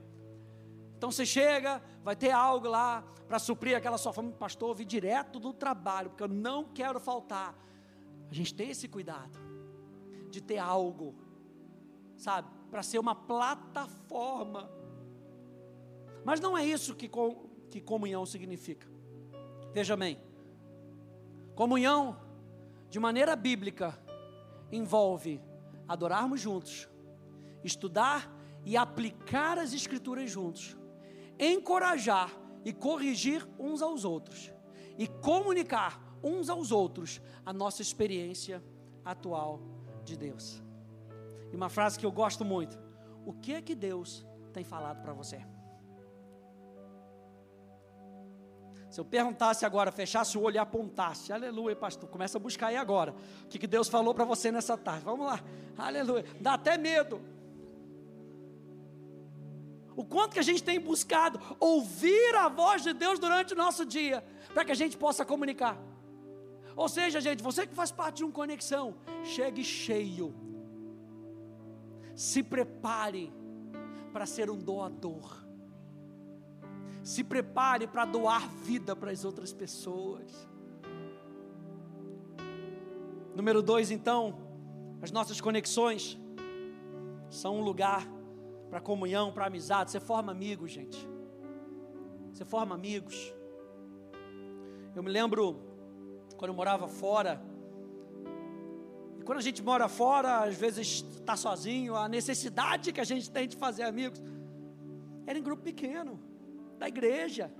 Então 0.96 1.10
você 1.10 1.26
chega, 1.26 1.82
vai 2.02 2.16
ter 2.16 2.30
algo 2.30 2.68
lá 2.68 3.04
para 3.28 3.38
suprir 3.38 3.76
aquela 3.76 3.98
sua 3.98 4.12
fome, 4.12 4.32
pastor, 4.32 4.70
eu 4.70 4.74
vim 4.74 4.86
direto 4.86 5.38
do 5.38 5.52
trabalho, 5.52 6.10
porque 6.10 6.22
eu 6.22 6.28
não 6.28 6.64
quero 6.64 7.00
faltar. 7.00 7.54
A 8.30 8.34
gente 8.34 8.54
tem 8.54 8.70
esse 8.70 8.88
cuidado 8.88 9.38
de 10.30 10.40
ter 10.40 10.58
algo, 10.58 11.14
sabe, 12.16 12.48
para 12.70 12.82
ser 12.82 12.98
uma 12.98 13.14
plataforma. 13.14 14.68
Mas 16.24 16.40
não 16.40 16.56
é 16.56 16.64
isso 16.64 16.94
que, 16.94 17.10
que 17.70 17.80
comunhão 17.80 18.24
significa. 18.24 18.86
Veja 19.72 19.96
bem, 19.96 20.20
comunhão, 21.54 22.16
de 22.88 22.98
maneira 22.98 23.34
bíblica, 23.36 23.98
envolve 24.70 25.40
adorarmos 25.86 26.40
juntos, 26.40 26.88
estudar 27.62 28.32
e 28.64 28.76
aplicar 28.76 29.58
as 29.58 29.72
Escrituras 29.72 30.30
juntos 30.30 30.76
encorajar 31.38 32.30
e 32.64 32.72
corrigir 32.72 33.46
uns 33.58 33.82
aos 33.82 34.04
outros 34.04 34.52
e 34.96 35.06
comunicar 35.06 36.00
uns 36.22 36.48
aos 36.48 36.72
outros 36.72 37.20
a 37.44 37.52
nossa 37.52 37.82
experiência 37.82 38.62
atual 39.04 39.60
de 40.04 40.16
Deus. 40.16 40.62
E 41.52 41.56
uma 41.56 41.68
frase 41.68 41.98
que 41.98 42.06
eu 42.06 42.12
gosto 42.12 42.44
muito: 42.44 42.78
O 43.26 43.32
que 43.32 43.54
é 43.54 43.62
que 43.62 43.74
Deus 43.74 44.26
tem 44.52 44.64
falado 44.64 45.02
para 45.02 45.12
você? 45.12 45.44
Se 48.94 49.00
eu 49.00 49.04
perguntasse 49.04 49.66
agora, 49.66 49.90
fechasse 49.90 50.38
o 50.38 50.42
olho 50.42 50.54
e 50.54 50.58
apontasse, 50.58 51.32
aleluia, 51.32 51.74
pastor, 51.74 52.08
começa 52.08 52.38
a 52.38 52.40
buscar 52.40 52.68
aí 52.68 52.76
agora. 52.76 53.12
O 53.42 53.48
que, 53.48 53.58
que 53.58 53.66
Deus 53.66 53.88
falou 53.88 54.14
para 54.14 54.24
você 54.24 54.52
nessa 54.52 54.78
tarde? 54.78 55.04
Vamos 55.04 55.26
lá, 55.26 55.42
aleluia. 55.76 56.24
Dá 56.40 56.54
até 56.54 56.78
medo. 56.78 57.20
O 59.96 60.04
quanto 60.04 60.34
que 60.34 60.38
a 60.38 60.44
gente 60.44 60.62
tem 60.62 60.78
buscado 60.78 61.40
ouvir 61.58 62.36
a 62.36 62.48
voz 62.48 62.84
de 62.84 62.92
Deus 62.92 63.18
durante 63.18 63.52
o 63.52 63.56
nosso 63.56 63.84
dia, 63.84 64.24
para 64.52 64.64
que 64.64 64.70
a 64.70 64.76
gente 64.76 64.96
possa 64.96 65.24
comunicar. 65.24 65.76
Ou 66.76 66.88
seja, 66.88 67.20
gente, 67.20 67.42
você 67.42 67.66
que 67.66 67.74
faz 67.74 67.90
parte 67.90 68.18
de 68.18 68.24
um 68.24 68.30
conexão, 68.30 68.94
chegue 69.24 69.64
cheio. 69.64 70.32
Se 72.14 72.44
prepare 72.44 73.32
para 74.12 74.24
ser 74.24 74.48
um 74.48 74.56
doador. 74.56 75.43
Se 77.04 77.22
prepare 77.22 77.86
para 77.86 78.04
doar 78.06 78.48
vida 78.48 78.96
para 78.96 79.10
as 79.12 79.24
outras 79.24 79.52
pessoas. 79.52 80.48
Número 83.36 83.62
dois, 83.62 83.90
então, 83.90 84.34
as 85.02 85.12
nossas 85.12 85.38
conexões 85.38 86.18
são 87.28 87.58
um 87.58 87.60
lugar 87.62 88.08
para 88.70 88.80
comunhão, 88.80 89.30
para 89.30 89.44
amizade. 89.44 89.90
Você 89.90 90.00
forma 90.00 90.32
amigos, 90.32 90.72
gente. 90.72 91.06
Você 92.32 92.44
forma 92.44 92.74
amigos. 92.74 93.34
Eu 94.96 95.02
me 95.02 95.10
lembro 95.10 95.60
quando 96.38 96.52
eu 96.52 96.54
morava 96.54 96.88
fora. 96.88 97.38
E 99.18 99.22
quando 99.24 99.38
a 99.38 99.42
gente 99.42 99.62
mora 99.62 99.88
fora, 99.88 100.38
às 100.38 100.56
vezes 100.56 101.04
está 101.18 101.36
sozinho, 101.36 101.94
a 101.94 102.08
necessidade 102.08 102.94
que 102.94 103.00
a 103.00 103.04
gente 103.04 103.30
tem 103.30 103.46
de 103.46 103.56
fazer 103.56 103.82
amigos 103.82 104.22
era 105.26 105.38
em 105.38 105.42
grupo 105.42 105.62
pequeno, 105.62 106.18
da 106.78 106.88
igreja. 106.88 107.52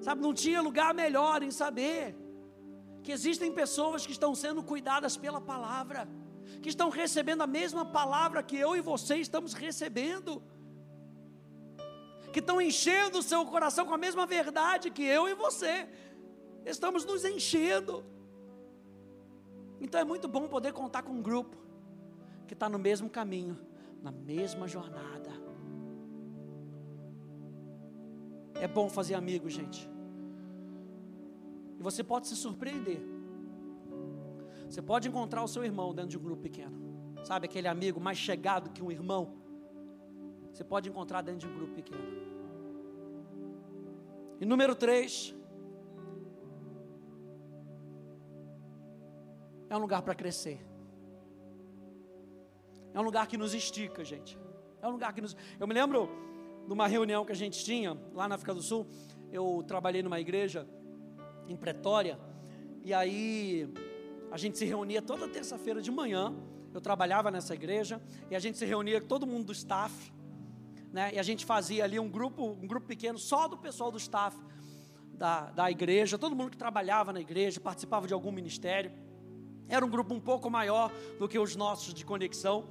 Sabe, 0.00 0.20
não 0.20 0.34
tinha 0.34 0.60
lugar 0.60 0.92
melhor 0.94 1.42
em 1.42 1.50
saber 1.50 2.16
que 3.02 3.12
existem 3.12 3.52
pessoas 3.52 4.04
que 4.06 4.12
estão 4.12 4.34
sendo 4.34 4.62
cuidadas 4.62 5.16
pela 5.16 5.40
palavra 5.40 6.08
que 6.62 6.68
estão 6.68 6.88
recebendo 6.88 7.42
a 7.42 7.46
mesma 7.46 7.84
palavra 7.84 8.42
que 8.42 8.56
eu 8.56 8.76
e 8.76 8.80
você 8.80 9.16
estamos 9.16 9.52
recebendo, 9.54 10.42
que 12.32 12.40
estão 12.40 12.60
enchendo 12.60 13.18
o 13.18 13.22
seu 13.22 13.44
coração 13.46 13.86
com 13.86 13.94
a 13.94 13.98
mesma 13.98 14.26
verdade 14.26 14.90
que 14.90 15.02
eu 15.02 15.28
e 15.28 15.34
você 15.34 15.88
estamos 16.64 17.04
nos 17.04 17.24
enchendo. 17.24 18.04
Então 19.80 20.00
é 20.00 20.04
muito 20.04 20.26
bom 20.26 20.48
poder 20.48 20.72
contar 20.72 21.02
com 21.02 21.12
um 21.12 21.22
grupo 21.22 21.56
que 22.46 22.54
está 22.54 22.68
no 22.68 22.78
mesmo 22.78 23.08
caminho, 23.08 23.58
na 24.02 24.10
mesma 24.10 24.66
jornada. 24.66 25.23
É 28.60 28.68
bom 28.68 28.88
fazer 28.88 29.14
amigos, 29.14 29.52
gente. 29.52 29.90
E 31.78 31.82
você 31.82 32.02
pode 32.02 32.26
se 32.28 32.36
surpreender 32.36 33.14
você 34.74 34.82
pode 34.82 35.08
encontrar 35.08 35.40
o 35.44 35.46
seu 35.46 35.64
irmão 35.64 35.94
dentro 35.94 36.10
de 36.10 36.18
um 36.18 36.22
grupo 36.22 36.42
pequeno. 36.42 36.76
Sabe 37.22 37.46
aquele 37.46 37.68
amigo 37.68 38.00
mais 38.00 38.18
chegado 38.18 38.70
que 38.70 38.82
um 38.82 38.90
irmão? 38.90 39.36
Você 40.52 40.64
pode 40.64 40.88
encontrar 40.88 41.22
dentro 41.22 41.40
de 41.40 41.46
um 41.46 41.54
grupo 41.54 41.74
pequeno. 41.74 42.02
E 44.40 44.44
número 44.44 44.74
três, 44.74 45.32
é 49.68 49.76
um 49.76 49.80
lugar 49.80 50.02
para 50.02 50.12
crescer. 50.12 50.58
É 52.92 52.98
um 52.98 53.02
lugar 53.04 53.28
que 53.28 53.36
nos 53.36 53.54
estica, 53.54 54.04
gente. 54.04 54.36
É 54.82 54.88
um 54.88 54.90
lugar 54.90 55.12
que 55.12 55.20
nos. 55.20 55.36
Eu 55.60 55.68
me 55.68 55.74
lembro 55.74 56.08
de 56.66 56.72
uma 56.72 56.86
reunião 56.86 57.24
que 57.24 57.32
a 57.32 57.36
gente 57.36 57.64
tinha 57.64 57.96
lá 58.12 58.28
na 58.28 58.34
África 58.34 58.54
do 58.54 58.62
Sul. 58.62 58.86
Eu 59.30 59.64
trabalhei 59.66 60.02
numa 60.02 60.20
igreja 60.20 60.66
em 61.48 61.56
Pretória. 61.56 62.18
E 62.82 62.92
aí 62.92 63.68
a 64.30 64.36
gente 64.36 64.58
se 64.58 64.64
reunia 64.64 65.02
toda 65.02 65.28
terça-feira 65.28 65.80
de 65.80 65.90
manhã. 65.90 66.34
Eu 66.72 66.80
trabalhava 66.80 67.30
nessa 67.30 67.54
igreja 67.54 68.00
e 68.30 68.34
a 68.34 68.38
gente 68.38 68.58
se 68.58 68.64
reunia 68.64 69.00
todo 69.00 69.26
mundo 69.26 69.46
do 69.46 69.52
staff, 69.52 70.12
né? 70.92 71.12
E 71.14 71.18
a 71.18 71.22
gente 71.22 71.44
fazia 71.44 71.84
ali 71.84 72.00
um 72.00 72.08
grupo, 72.08 72.44
um 72.44 72.66
grupo 72.66 72.86
pequeno 72.86 73.18
só 73.18 73.46
do 73.46 73.56
pessoal 73.56 73.92
do 73.92 73.98
staff 73.98 74.36
da, 75.12 75.50
da 75.52 75.70
igreja, 75.70 76.18
todo 76.18 76.34
mundo 76.34 76.50
que 76.50 76.56
trabalhava 76.56 77.12
na 77.12 77.20
igreja, 77.20 77.60
participava 77.60 78.08
de 78.08 78.14
algum 78.14 78.32
ministério. 78.32 78.90
Era 79.68 79.84
um 79.86 79.88
grupo 79.88 80.12
um 80.12 80.20
pouco 80.20 80.50
maior 80.50 80.90
do 81.18 81.28
que 81.28 81.38
os 81.38 81.54
nossos 81.54 81.94
de 81.94 82.04
conexão, 82.04 82.66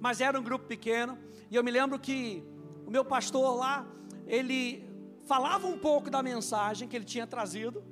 mas 0.00 0.20
era 0.20 0.38
um 0.38 0.42
grupo 0.42 0.66
pequeno. 0.66 1.16
E 1.50 1.54
eu 1.54 1.62
me 1.62 1.70
lembro 1.70 1.98
que 1.98 2.42
o 2.86 2.90
meu 2.90 3.04
pastor 3.04 3.56
lá, 3.56 3.84
ele 4.26 4.88
falava 5.24 5.66
um 5.66 5.76
pouco 5.76 6.08
da 6.08 6.22
mensagem 6.22 6.88
que 6.88 6.94
ele 6.94 7.04
tinha 7.04 7.26
trazido 7.26 7.84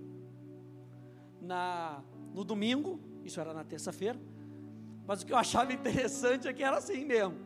na 1.42 2.02
no 2.32 2.44
domingo, 2.44 2.98
isso 3.24 3.40
era 3.40 3.54
na 3.54 3.62
terça-feira, 3.62 4.20
mas 5.06 5.22
o 5.22 5.26
que 5.26 5.32
eu 5.32 5.36
achava 5.36 5.72
interessante 5.72 6.48
é 6.48 6.52
que 6.52 6.64
era 6.64 6.78
assim 6.78 7.04
mesmo. 7.04 7.36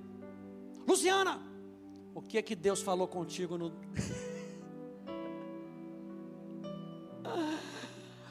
Luciana, 0.86 1.42
o 2.14 2.22
que 2.22 2.38
é 2.38 2.42
que 2.42 2.56
Deus 2.56 2.80
falou 2.80 3.06
contigo 3.06 3.58
no. 3.58 3.72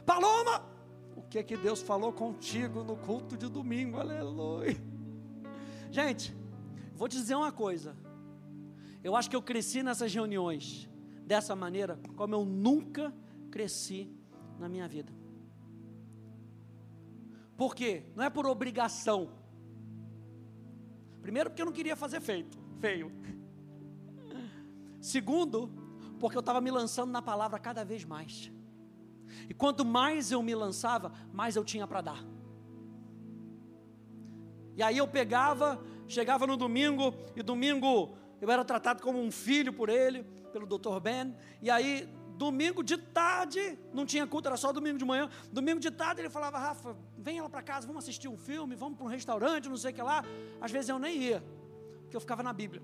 Paloma, 0.05 0.63
o 1.15 1.21
que 1.21 1.37
é 1.37 1.43
que 1.43 1.55
Deus 1.57 1.81
falou 1.81 2.11
contigo 2.11 2.83
no 2.83 2.95
culto 2.97 3.37
de 3.37 3.47
domingo? 3.47 3.99
Aleluia. 3.99 4.75
Gente, 5.91 6.35
vou 6.95 7.07
te 7.07 7.17
dizer 7.17 7.35
uma 7.35 7.51
coisa. 7.51 7.95
Eu 9.07 9.15
acho 9.15 9.29
que 9.29 9.35
eu 9.37 9.41
cresci 9.41 9.81
nessas 9.81 10.13
reuniões 10.13 10.89
dessa 11.25 11.55
maneira 11.55 11.97
como 12.17 12.35
eu 12.35 12.43
nunca 12.43 13.13
cresci 13.49 14.11
na 14.59 14.67
minha 14.67 14.85
vida. 14.85 15.13
Por 17.55 17.73
quê? 17.73 18.03
Não 18.17 18.25
é 18.25 18.29
por 18.29 18.45
obrigação. 18.45 19.29
Primeiro, 21.21 21.49
porque 21.49 21.61
eu 21.61 21.65
não 21.65 21.71
queria 21.71 21.95
fazer 21.95 22.19
feito, 22.19 22.57
feio. 22.81 23.09
Segundo, 24.99 25.71
porque 26.19 26.35
eu 26.35 26.41
estava 26.41 26.59
me 26.59 26.69
lançando 26.69 27.09
na 27.09 27.21
palavra 27.21 27.57
cada 27.59 27.85
vez 27.85 28.03
mais. 28.03 28.51
E 29.47 29.53
quanto 29.53 29.85
mais 29.85 30.33
eu 30.33 30.43
me 30.43 30.53
lançava, 30.53 31.13
mais 31.31 31.55
eu 31.55 31.63
tinha 31.63 31.87
para 31.87 32.01
dar. 32.01 32.25
E 34.75 34.83
aí 34.83 34.97
eu 34.97 35.07
pegava, 35.07 35.81
chegava 36.09 36.45
no 36.45 36.57
domingo, 36.57 37.13
e 37.37 37.41
domingo 37.41 38.17
eu 38.39 38.49
era 38.51 38.63
tratado 38.63 39.01
como 39.01 39.19
um 39.19 39.31
filho 39.31 39.73
por 39.73 39.89
ele, 39.89 40.23
pelo 40.51 40.65
Dr. 40.65 40.99
Ben. 41.01 41.35
E 41.61 41.69
aí 41.69 42.07
domingo 42.37 42.83
de 42.83 42.97
tarde, 42.97 43.77
não 43.91 44.05
tinha 44.05 44.27
culto, 44.27 44.47
era 44.47 44.57
só 44.57 44.71
domingo 44.71 44.97
de 44.97 45.05
manhã. 45.05 45.29
Domingo 45.51 45.79
de 45.79 45.89
tarde 45.89 46.21
ele 46.21 46.29
falava: 46.29 46.59
Rafa, 46.59 46.95
vem 47.17 47.41
lá 47.41 47.49
para 47.49 47.61
casa, 47.61 47.87
vamos 47.87 48.03
assistir 48.03 48.27
um 48.27 48.37
filme, 48.37 48.75
vamos 48.75 48.97
para 48.97 49.05
um 49.05 49.09
restaurante, 49.09 49.67
não 49.67 49.77
sei 49.77 49.91
o 49.91 49.93
que 49.93 50.01
lá. 50.01 50.23
Às 50.61 50.71
vezes 50.71 50.89
eu 50.89 50.99
nem 50.99 51.17
ia, 51.17 51.43
porque 52.03 52.15
eu 52.15 52.21
ficava 52.21 52.43
na 52.43 52.53
Bíblia. 52.53 52.81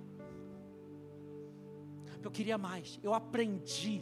Eu 2.21 2.31
queria 2.31 2.57
mais. 2.57 2.99
Eu 3.03 3.13
aprendi 3.13 4.01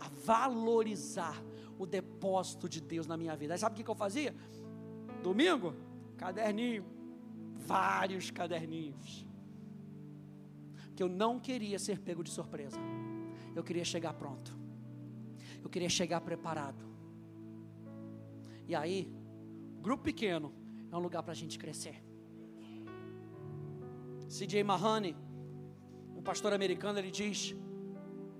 a 0.00 0.08
valorizar 0.24 1.40
o 1.78 1.86
depósito 1.86 2.68
de 2.68 2.80
Deus 2.80 3.06
na 3.06 3.16
minha 3.16 3.36
vida. 3.36 3.54
Aí 3.54 3.58
sabe 3.58 3.80
o 3.80 3.84
que 3.84 3.90
eu 3.90 3.94
fazia? 3.94 4.34
Domingo, 5.22 5.74
caderninho, 6.16 6.84
vários 7.54 8.30
caderninhos. 8.30 9.27
Que 10.98 11.02
eu 11.04 11.08
não 11.08 11.38
queria 11.38 11.78
ser 11.78 12.00
pego 12.00 12.24
de 12.24 12.30
surpresa. 12.30 12.76
Eu 13.54 13.62
queria 13.62 13.84
chegar 13.84 14.12
pronto. 14.14 14.52
Eu 15.62 15.70
queria 15.70 15.88
chegar 15.88 16.20
preparado. 16.20 16.84
E 18.66 18.74
aí, 18.74 19.08
grupo 19.80 20.02
pequeno 20.02 20.52
é 20.90 20.96
um 20.96 20.98
lugar 20.98 21.22
para 21.22 21.30
a 21.30 21.36
gente 21.36 21.56
crescer. 21.56 22.02
C.J. 24.28 24.64
Mahoney, 24.64 25.14
um 26.16 26.20
pastor 26.20 26.52
americano, 26.52 26.98
ele 26.98 27.12
diz 27.12 27.54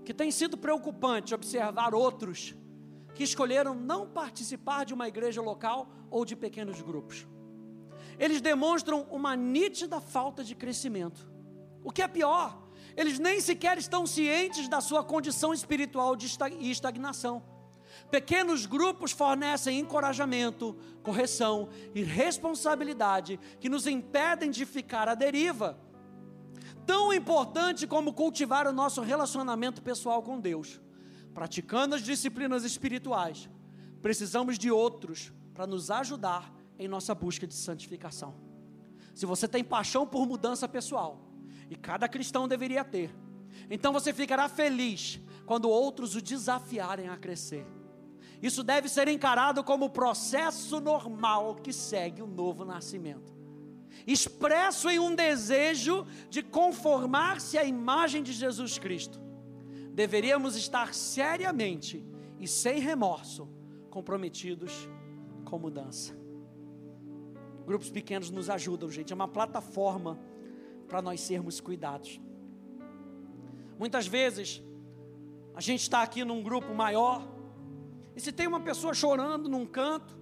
que 0.04 0.12
tem 0.12 0.32
sido 0.32 0.58
preocupante 0.58 1.36
observar 1.36 1.94
outros 1.94 2.56
que 3.14 3.22
escolheram 3.22 3.72
não 3.72 4.10
participar 4.10 4.84
de 4.84 4.92
uma 4.92 5.06
igreja 5.06 5.40
local 5.40 5.88
ou 6.10 6.24
de 6.24 6.34
pequenos 6.34 6.82
grupos. 6.82 7.24
Eles 8.18 8.40
demonstram 8.40 9.02
uma 9.12 9.36
nítida 9.36 10.00
falta 10.00 10.42
de 10.42 10.56
crescimento. 10.56 11.37
O 11.82 11.90
que 11.90 12.02
é 12.02 12.08
pior, 12.08 12.62
eles 12.96 13.18
nem 13.18 13.40
sequer 13.40 13.78
estão 13.78 14.06
cientes 14.06 14.68
da 14.68 14.80
sua 14.80 15.04
condição 15.04 15.54
espiritual 15.54 16.16
de 16.16 16.26
estagnação. 16.70 17.42
Pequenos 18.10 18.66
grupos 18.66 19.12
fornecem 19.12 19.78
encorajamento, 19.78 20.76
correção 21.02 21.68
e 21.94 22.02
responsabilidade 22.02 23.38
que 23.60 23.68
nos 23.68 23.86
impedem 23.86 24.50
de 24.50 24.64
ficar 24.64 25.08
à 25.08 25.14
deriva. 25.14 25.78
Tão 26.86 27.12
importante 27.12 27.86
como 27.86 28.12
cultivar 28.12 28.66
o 28.66 28.72
nosso 28.72 29.02
relacionamento 29.02 29.82
pessoal 29.82 30.22
com 30.22 30.40
Deus, 30.40 30.80
praticando 31.34 31.94
as 31.94 32.02
disciplinas 32.02 32.64
espirituais, 32.64 33.48
precisamos 34.00 34.58
de 34.58 34.70
outros 34.70 35.32
para 35.52 35.66
nos 35.66 35.90
ajudar 35.90 36.54
em 36.78 36.88
nossa 36.88 37.14
busca 37.14 37.46
de 37.46 37.54
santificação. 37.54 38.34
Se 39.14 39.26
você 39.26 39.46
tem 39.46 39.62
paixão 39.62 40.06
por 40.06 40.26
mudança 40.26 40.68
pessoal, 40.68 41.27
e 41.70 41.76
cada 41.76 42.08
cristão 42.08 42.48
deveria 42.48 42.84
ter. 42.84 43.14
Então 43.70 43.92
você 43.92 44.12
ficará 44.12 44.48
feliz 44.48 45.20
quando 45.46 45.68
outros 45.68 46.14
o 46.14 46.22
desafiarem 46.22 47.08
a 47.08 47.16
crescer. 47.16 47.66
Isso 48.40 48.62
deve 48.62 48.88
ser 48.88 49.08
encarado 49.08 49.64
como 49.64 49.86
o 49.86 49.90
processo 49.90 50.80
normal 50.80 51.56
que 51.56 51.72
segue 51.72 52.22
o 52.22 52.26
novo 52.26 52.64
nascimento. 52.64 53.36
Expresso 54.06 54.88
em 54.88 54.98
um 54.98 55.14
desejo 55.14 56.06
de 56.30 56.42
conformar-se 56.42 57.58
à 57.58 57.64
imagem 57.64 58.22
de 58.22 58.32
Jesus 58.32 58.78
Cristo. 58.78 59.20
Deveríamos 59.92 60.54
estar 60.54 60.94
seriamente 60.94 62.06
e 62.38 62.46
sem 62.46 62.78
remorso 62.78 63.48
comprometidos 63.90 64.88
com 65.44 65.58
mudança. 65.58 66.16
Grupos 67.66 67.90
pequenos 67.90 68.30
nos 68.30 68.48
ajudam, 68.48 68.90
gente. 68.90 69.12
É 69.12 69.16
uma 69.16 69.28
plataforma 69.28 70.18
para 70.88 71.02
nós 71.02 71.20
sermos 71.20 71.60
cuidados. 71.60 72.20
Muitas 73.78 74.06
vezes, 74.06 74.62
a 75.54 75.60
gente 75.60 75.82
está 75.82 76.02
aqui 76.02 76.24
num 76.24 76.42
grupo 76.42 76.74
maior, 76.74 77.28
e 78.16 78.20
se 78.20 78.32
tem 78.32 78.46
uma 78.46 78.60
pessoa 78.60 78.94
chorando 78.94 79.48
num 79.48 79.66
canto, 79.66 80.18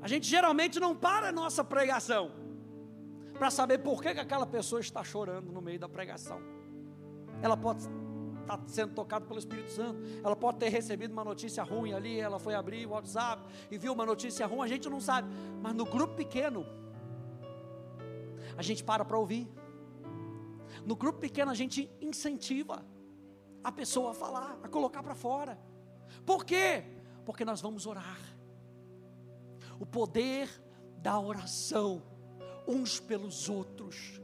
a 0.00 0.08
gente 0.08 0.26
geralmente 0.26 0.80
não 0.80 0.96
para 0.96 1.28
a 1.28 1.32
nossa 1.32 1.62
pregação 1.62 2.32
para 3.38 3.50
saber 3.50 3.78
por 3.78 4.02
que, 4.02 4.14
que 4.14 4.20
aquela 4.20 4.46
pessoa 4.46 4.80
está 4.80 5.04
chorando 5.04 5.52
no 5.52 5.62
meio 5.62 5.78
da 5.78 5.88
pregação. 5.88 6.40
Ela 7.40 7.56
pode 7.56 7.82
estar 8.40 8.60
sendo 8.66 8.94
tocada 8.94 9.24
pelo 9.26 9.38
Espírito 9.38 9.70
Santo, 9.70 10.00
ela 10.24 10.34
pode 10.34 10.58
ter 10.58 10.68
recebido 10.70 11.12
uma 11.12 11.22
notícia 11.22 11.62
ruim 11.62 11.92
ali, 11.92 12.18
ela 12.18 12.38
foi 12.38 12.54
abrir 12.54 12.86
o 12.86 12.90
WhatsApp 12.90 13.44
e 13.70 13.78
viu 13.78 13.92
uma 13.92 14.04
notícia 14.04 14.44
ruim, 14.46 14.62
a 14.62 14.66
gente 14.66 14.88
não 14.88 15.00
sabe, 15.00 15.28
mas 15.62 15.74
no 15.74 15.84
grupo 15.84 16.14
pequeno, 16.14 16.66
a 18.58 18.62
gente 18.62 18.82
para 18.82 19.04
para 19.04 19.16
ouvir. 19.16 19.48
No 20.84 20.96
grupo 20.96 21.20
pequeno 21.20 21.50
a 21.50 21.54
gente 21.54 21.88
incentiva 22.00 22.84
a 23.62 23.70
pessoa 23.70 24.10
a 24.10 24.14
falar, 24.14 24.58
a 24.62 24.68
colocar 24.68 25.00
para 25.02 25.14
fora. 25.14 25.56
Por 26.26 26.44
quê? 26.44 26.82
Porque 27.24 27.44
nós 27.44 27.60
vamos 27.60 27.86
orar. 27.86 28.18
O 29.78 29.86
poder 29.86 30.50
da 30.96 31.18
oração 31.20 32.02
uns 32.66 32.98
pelos 32.98 33.48
outros. 33.48 34.20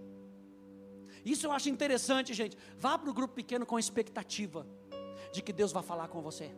Isso 1.24 1.46
eu 1.46 1.52
acho 1.52 1.68
interessante, 1.68 2.34
gente. 2.34 2.58
Vá 2.76 2.98
para 2.98 3.08
o 3.08 3.14
grupo 3.14 3.34
pequeno 3.34 3.64
com 3.64 3.78
expectativa 3.78 4.66
de 5.32 5.42
que 5.42 5.52
Deus 5.52 5.70
vai 5.70 5.82
falar 5.82 6.08
com 6.08 6.20
você. 6.20 6.52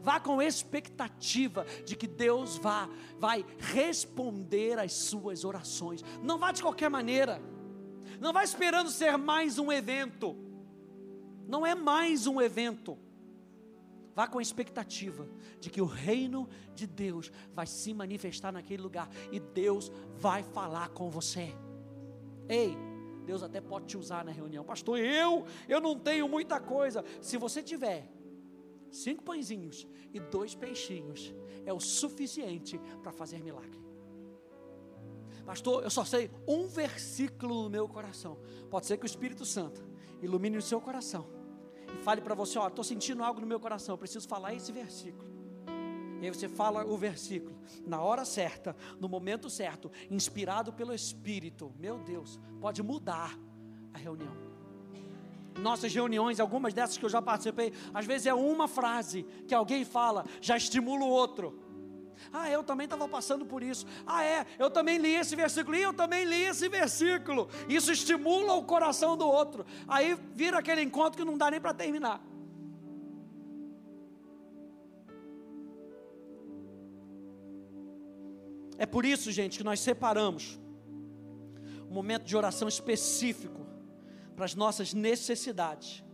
Vá 0.00 0.20
com 0.20 0.42
expectativa 0.42 1.64
de 1.84 1.96
que 1.96 2.06
Deus 2.06 2.56
vá, 2.56 2.88
vai 3.18 3.44
responder 3.58 4.78
às 4.78 4.92
suas 4.92 5.44
orações. 5.44 6.02
Não 6.22 6.38
vá 6.38 6.52
de 6.52 6.62
qualquer 6.62 6.90
maneira. 6.90 7.40
Não 8.20 8.32
vá 8.32 8.44
esperando 8.44 8.90
ser 8.90 9.16
mais 9.16 9.58
um 9.58 9.70
evento. 9.72 10.36
Não 11.46 11.66
é 11.66 11.74
mais 11.74 12.26
um 12.26 12.40
evento. 12.40 12.98
Vá 14.14 14.28
com 14.28 14.38
a 14.38 14.42
expectativa 14.42 15.28
de 15.58 15.68
que 15.68 15.80
o 15.80 15.86
reino 15.86 16.48
de 16.74 16.86
Deus 16.86 17.32
vai 17.52 17.66
se 17.66 17.92
manifestar 17.92 18.52
naquele 18.52 18.82
lugar 18.82 19.10
e 19.32 19.40
Deus 19.40 19.90
vai 20.16 20.42
falar 20.42 20.90
com 20.90 21.10
você. 21.10 21.52
Ei, 22.48 22.76
Deus 23.24 23.42
até 23.42 23.60
pode 23.60 23.86
te 23.86 23.96
usar 23.96 24.24
na 24.24 24.30
reunião. 24.30 24.64
Pastor, 24.64 24.98
eu, 24.98 25.44
eu 25.68 25.80
não 25.80 25.98
tenho 25.98 26.28
muita 26.28 26.60
coisa. 26.60 27.04
Se 27.20 27.36
você 27.36 27.62
tiver, 27.62 28.08
cinco 28.94 29.22
pãezinhos 29.22 29.86
e 30.12 30.20
dois 30.20 30.54
peixinhos 30.54 31.34
é 31.66 31.72
o 31.72 31.80
suficiente 31.80 32.78
para 33.02 33.12
fazer 33.12 33.42
milagre. 33.42 33.82
Pastor, 35.44 35.82
eu 35.82 35.90
só 35.90 36.04
sei 36.04 36.30
um 36.48 36.66
versículo 36.66 37.64
no 37.64 37.70
meu 37.70 37.86
coração. 37.86 38.38
Pode 38.70 38.86
ser 38.86 38.96
que 38.96 39.04
o 39.04 39.06
Espírito 39.06 39.44
Santo 39.44 39.84
ilumine 40.22 40.56
o 40.56 40.62
seu 40.62 40.80
coração 40.80 41.26
e 41.92 42.02
fale 42.02 42.20
para 42.20 42.34
você: 42.34 42.58
Ó, 42.58 42.66
estou 42.66 42.84
sentindo 42.84 43.22
algo 43.22 43.40
no 43.40 43.46
meu 43.46 43.60
coração, 43.60 43.98
preciso 43.98 44.26
falar 44.26 44.54
esse 44.54 44.72
versículo. 44.72 45.34
E 46.22 46.26
aí 46.26 46.32
você 46.32 46.48
fala 46.48 46.86
o 46.86 46.96
versículo, 46.96 47.54
na 47.86 48.00
hora 48.00 48.24
certa, 48.24 48.74
no 48.98 49.08
momento 49.08 49.50
certo, 49.50 49.90
inspirado 50.10 50.72
pelo 50.72 50.94
Espírito. 50.94 51.74
Meu 51.78 51.98
Deus, 51.98 52.40
pode 52.60 52.82
mudar 52.82 53.38
a 53.92 53.98
reunião 53.98 54.43
nossas 55.58 55.94
reuniões, 55.94 56.40
algumas 56.40 56.74
dessas 56.74 56.96
que 56.96 57.04
eu 57.04 57.08
já 57.08 57.22
participei, 57.22 57.72
às 57.92 58.06
vezes 58.06 58.26
é 58.26 58.34
uma 58.34 58.66
frase 58.68 59.24
que 59.46 59.54
alguém 59.54 59.84
fala, 59.84 60.24
já 60.40 60.56
estimula 60.56 61.04
o 61.04 61.08
outro. 61.08 61.62
Ah, 62.32 62.50
eu 62.50 62.62
também 62.62 62.84
estava 62.84 63.06
passando 63.08 63.44
por 63.44 63.62
isso. 63.62 63.86
Ah, 64.06 64.24
é, 64.24 64.46
eu 64.58 64.70
também 64.70 64.98
li 64.98 65.14
esse 65.14 65.36
versículo. 65.36 65.76
E 65.76 65.82
eu 65.82 65.92
também 65.92 66.24
li 66.24 66.42
esse 66.42 66.68
versículo. 66.68 67.48
Isso 67.68 67.92
estimula 67.92 68.54
o 68.54 68.64
coração 68.64 69.16
do 69.16 69.26
outro. 69.26 69.64
Aí 69.86 70.16
vira 70.32 70.58
aquele 70.58 70.82
encontro 70.82 71.18
que 71.18 71.24
não 71.24 71.36
dá 71.36 71.50
nem 71.50 71.60
para 71.60 71.74
terminar. 71.74 72.22
É 78.76 78.86
por 78.86 79.04
isso, 79.04 79.30
gente, 79.30 79.58
que 79.58 79.64
nós 79.64 79.80
separamos 79.80 80.58
um 81.88 81.94
momento 81.94 82.24
de 82.24 82.36
oração 82.36 82.66
específico 82.66 83.64
para 84.34 84.44
as 84.44 84.54
nossas 84.54 84.92
necessidades 84.92 86.04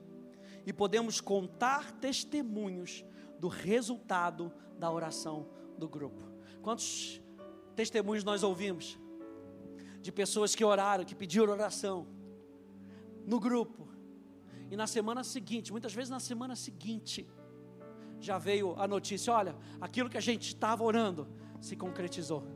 e 0.66 0.72
podemos 0.72 1.20
contar 1.20 1.92
testemunhos 1.92 3.04
do 3.38 3.48
resultado 3.48 4.52
da 4.78 4.90
oração 4.90 5.48
do 5.78 5.88
grupo. 5.88 6.22
Quantos 6.62 7.20
testemunhos 7.75 8.25
nós 8.25 8.42
ouvimos 8.42 8.98
de 10.02 10.12
pessoas 10.12 10.54
que 10.54 10.64
oraram, 10.64 11.04
que 11.04 11.14
pediram 11.14 11.52
oração 11.52 12.06
no 13.27 13.40
grupo 13.40 13.88
e 14.71 14.77
na 14.77 14.87
semana 14.87 15.25
seguinte, 15.25 15.73
muitas 15.73 15.92
vezes 15.92 16.10
na 16.10 16.21
semana 16.21 16.54
seguinte, 16.54 17.29
já 18.21 18.38
veio 18.38 18.75
a 18.79 18.87
notícia: 18.87 19.33
olha, 19.33 19.56
aquilo 19.81 20.08
que 20.10 20.18
a 20.18 20.21
gente 20.21 20.48
estava 20.48 20.85
orando 20.85 21.27
se 21.60 21.75
concretizou. 21.75 22.46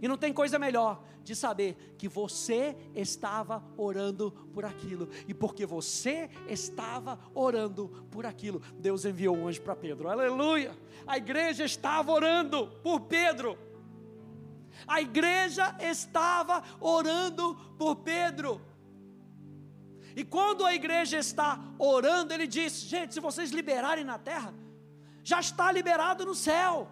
E 0.00 0.08
não 0.08 0.16
tem 0.16 0.32
coisa 0.32 0.58
melhor 0.58 1.02
de 1.22 1.34
saber 1.34 1.94
que 1.98 2.08
você 2.08 2.76
estava 2.94 3.62
orando 3.76 4.30
por 4.52 4.64
aquilo. 4.64 5.08
E 5.26 5.34
porque 5.34 5.66
você 5.66 6.30
estava 6.48 7.18
orando 7.34 8.06
por 8.10 8.24
aquilo, 8.24 8.60
Deus 8.78 9.04
enviou 9.04 9.36
um 9.36 9.48
anjo 9.48 9.62
para 9.62 9.74
Pedro. 9.74 10.08
Aleluia! 10.08 10.76
A 11.06 11.16
igreja 11.16 11.64
estava 11.64 12.12
orando 12.12 12.68
por 12.82 13.00
Pedro. 13.00 13.58
A 14.86 15.00
igreja 15.00 15.74
estava 15.80 16.62
orando 16.80 17.54
por 17.78 17.96
Pedro. 17.96 18.60
E 20.14 20.24
quando 20.24 20.64
a 20.64 20.74
igreja 20.74 21.18
está 21.18 21.58
orando, 21.78 22.32
ele 22.32 22.46
diz: 22.46 22.80
gente, 22.80 23.14
se 23.14 23.20
vocês 23.20 23.50
liberarem 23.50 24.04
na 24.04 24.18
terra, 24.18 24.54
já 25.22 25.40
está 25.40 25.70
liberado 25.70 26.24
no 26.24 26.34
céu. 26.34 26.88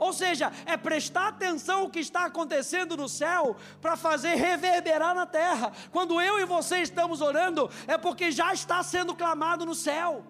Ou 0.00 0.14
seja, 0.14 0.50
é 0.64 0.78
prestar 0.78 1.28
atenção 1.28 1.80
ao 1.80 1.90
que 1.90 1.98
está 1.98 2.24
acontecendo 2.24 2.96
no 2.96 3.06
céu 3.06 3.54
para 3.82 3.96
fazer 3.96 4.34
reverberar 4.34 5.14
na 5.14 5.26
terra. 5.26 5.72
Quando 5.92 6.18
eu 6.18 6.40
e 6.40 6.46
você 6.46 6.78
estamos 6.78 7.20
orando, 7.20 7.68
é 7.86 7.98
porque 7.98 8.30
já 8.30 8.50
está 8.54 8.82
sendo 8.82 9.14
clamado 9.14 9.66
no 9.66 9.74
céu. 9.74 10.24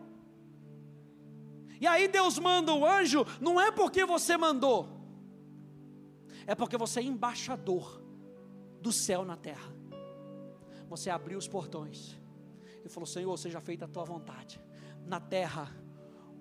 E 1.81 1.87
aí 1.87 2.09
Deus 2.09 2.37
manda 2.37 2.75
o 2.75 2.85
anjo, 2.85 3.25
não 3.41 3.61
é 3.61 3.71
porque 3.71 4.05
você 4.05 4.37
mandou, 4.37 4.89
é 6.49 6.55
porque 6.57 6.77
você 6.77 6.99
é 6.99 7.05
embaixador 7.05 8.03
do 8.81 8.91
céu 8.91 9.25
na 9.25 9.37
terra. 9.37 9.73
Você 10.89 11.11
abriu 11.11 11.39
os 11.39 11.47
portões 11.47 12.19
e 12.85 12.89
falou: 12.89 13.07
Senhor, 13.07 13.37
seja 13.39 13.61
feita 13.61 13.85
a 13.85 13.89
tua 13.89 14.05
vontade, 14.05 14.61
na 15.07 15.21
terra 15.21 15.73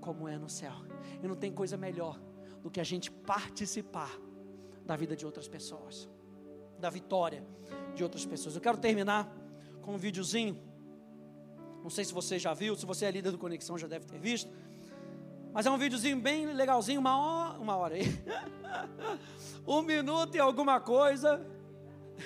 como 0.02 0.28
é 0.28 0.36
no 0.36 0.50
céu. 0.50 0.74
E 1.22 1.28
não 1.28 1.36
tem 1.36 1.54
coisa 1.54 1.78
melhor 1.78 2.20
do 2.62 2.70
que 2.70 2.80
a 2.80 2.84
gente 2.84 3.12
participar 3.12 4.12
da 4.86 4.96
vida 4.96 5.16
de 5.16 5.26
outras 5.26 5.48
pessoas, 5.48 6.10
da 6.80 6.90
vitória 6.90 7.46
de 7.96 8.04
outras 8.04 8.26
pessoas. 8.26 8.56
Eu 8.56 8.62
quero 8.62 8.78
terminar 8.78 9.32
com 9.82 9.94
um 9.94 9.98
videozinho. 9.98 10.60
Não 11.84 11.90
sei 11.90 12.04
se 12.04 12.14
você 12.14 12.38
já 12.38 12.54
viu, 12.54 12.76
se 12.76 12.86
você 12.86 13.06
é 13.06 13.12
líder 13.12 13.32
do 13.32 13.38
Conexão 13.38 13.78
já 13.78 13.88
deve 13.88 14.06
ter 14.06 14.20
visto. 14.20 14.52
Mas 15.54 15.66
é 15.66 15.72
um 15.72 15.78
videozinho 15.78 16.20
bem 16.20 16.46
legalzinho, 16.46 17.00
uma 17.00 17.18
hora, 17.18 17.60
uma 17.60 17.76
hora 17.76 17.96
aí. 17.96 18.06
um 19.68 19.82
minuto 19.82 20.36
e 20.36 20.40
alguma 20.40 20.80
coisa. 20.80 21.46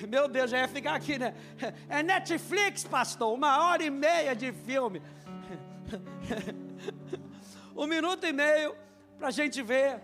Meu 0.07 0.27
Deus, 0.27 0.49
já 0.49 0.59
ia 0.59 0.67
ficar 0.67 0.95
aqui, 0.95 1.17
né? 1.19 1.35
É 1.87 2.01
Netflix, 2.01 2.83
pastor, 2.83 3.33
uma 3.33 3.65
hora 3.65 3.83
e 3.83 3.89
meia 3.89 4.35
de 4.35 4.51
filme. 4.51 5.01
um 7.75 7.85
minuto 7.85 8.25
e 8.25 8.33
meio 8.33 8.75
para 9.17 9.27
a 9.27 9.31
gente 9.31 9.61
ver 9.61 10.01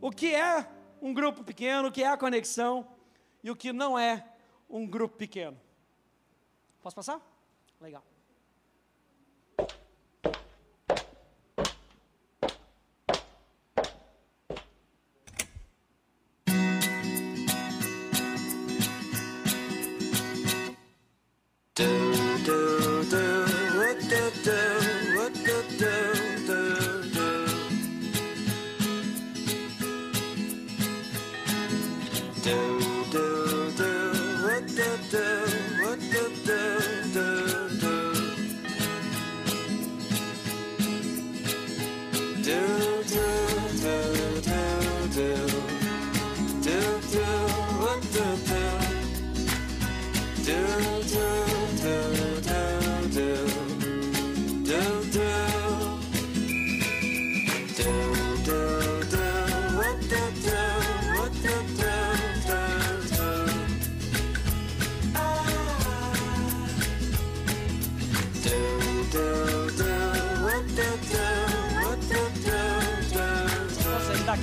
o 0.00 0.10
que 0.10 0.34
é 0.34 0.66
um 1.00 1.12
grupo 1.12 1.44
pequeno, 1.44 1.88
o 1.88 1.92
que 1.92 2.02
é 2.02 2.08
a 2.08 2.16
conexão 2.16 2.86
e 3.42 3.50
o 3.50 3.56
que 3.56 3.72
não 3.72 3.98
é 3.98 4.24
um 4.68 4.86
grupo 4.86 5.16
pequeno. 5.16 5.58
Posso 6.82 6.96
passar? 6.96 7.20
Legal. 7.80 8.02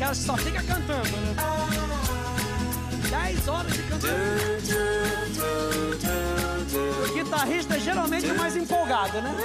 Que 0.10 0.16
só 0.16 0.38
fica 0.38 0.64
cantando, 0.64 1.10
né? 1.18 1.36
Dez 3.10 3.48
horas 3.48 3.74
de 3.74 3.84
cantar. 3.84 4.10
O 7.04 7.14
guitarrista 7.14 7.76
é 7.76 7.80
geralmente 7.80 8.28
o 8.28 8.38
mais 8.38 8.56
empolgado, 8.56 9.22
né? 9.22 9.36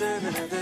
da 0.00 0.18
da 0.18 0.30
da 0.30 0.46
da. 0.50 0.59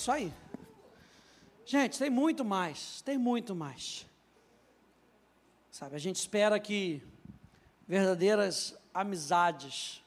Isso 0.00 0.10
aí. 0.10 0.32
Gente, 1.66 1.98
tem 1.98 2.08
muito 2.08 2.42
mais, 2.42 3.02
tem 3.02 3.18
muito 3.18 3.54
mais. 3.54 4.06
Sabe, 5.70 5.94
a 5.94 5.98
gente 5.98 6.16
espera 6.16 6.58
que 6.58 7.02
verdadeiras 7.86 8.74
amizades 8.94 10.02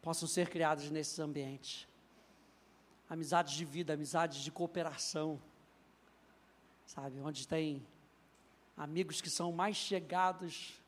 possam 0.00 0.28
ser 0.28 0.48
criadas 0.48 0.88
nesses 0.88 1.18
ambientes. 1.18 1.88
Amizades 3.10 3.54
de 3.54 3.64
vida, 3.64 3.92
amizades 3.92 4.38
de 4.38 4.52
cooperação. 4.52 5.40
Sabe, 6.86 7.20
onde 7.20 7.46
tem 7.46 7.84
amigos 8.76 9.20
que 9.20 9.28
são 9.28 9.50
mais 9.50 9.76
chegados 9.76 10.80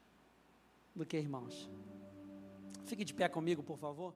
do 0.94 1.05
que 1.05 1.16
irmãos. 1.16 1.68
Fique 2.86 3.05
de 3.05 3.12
pé 3.12 3.28
comigo, 3.28 3.62
por 3.62 3.76
favor. 3.76 4.14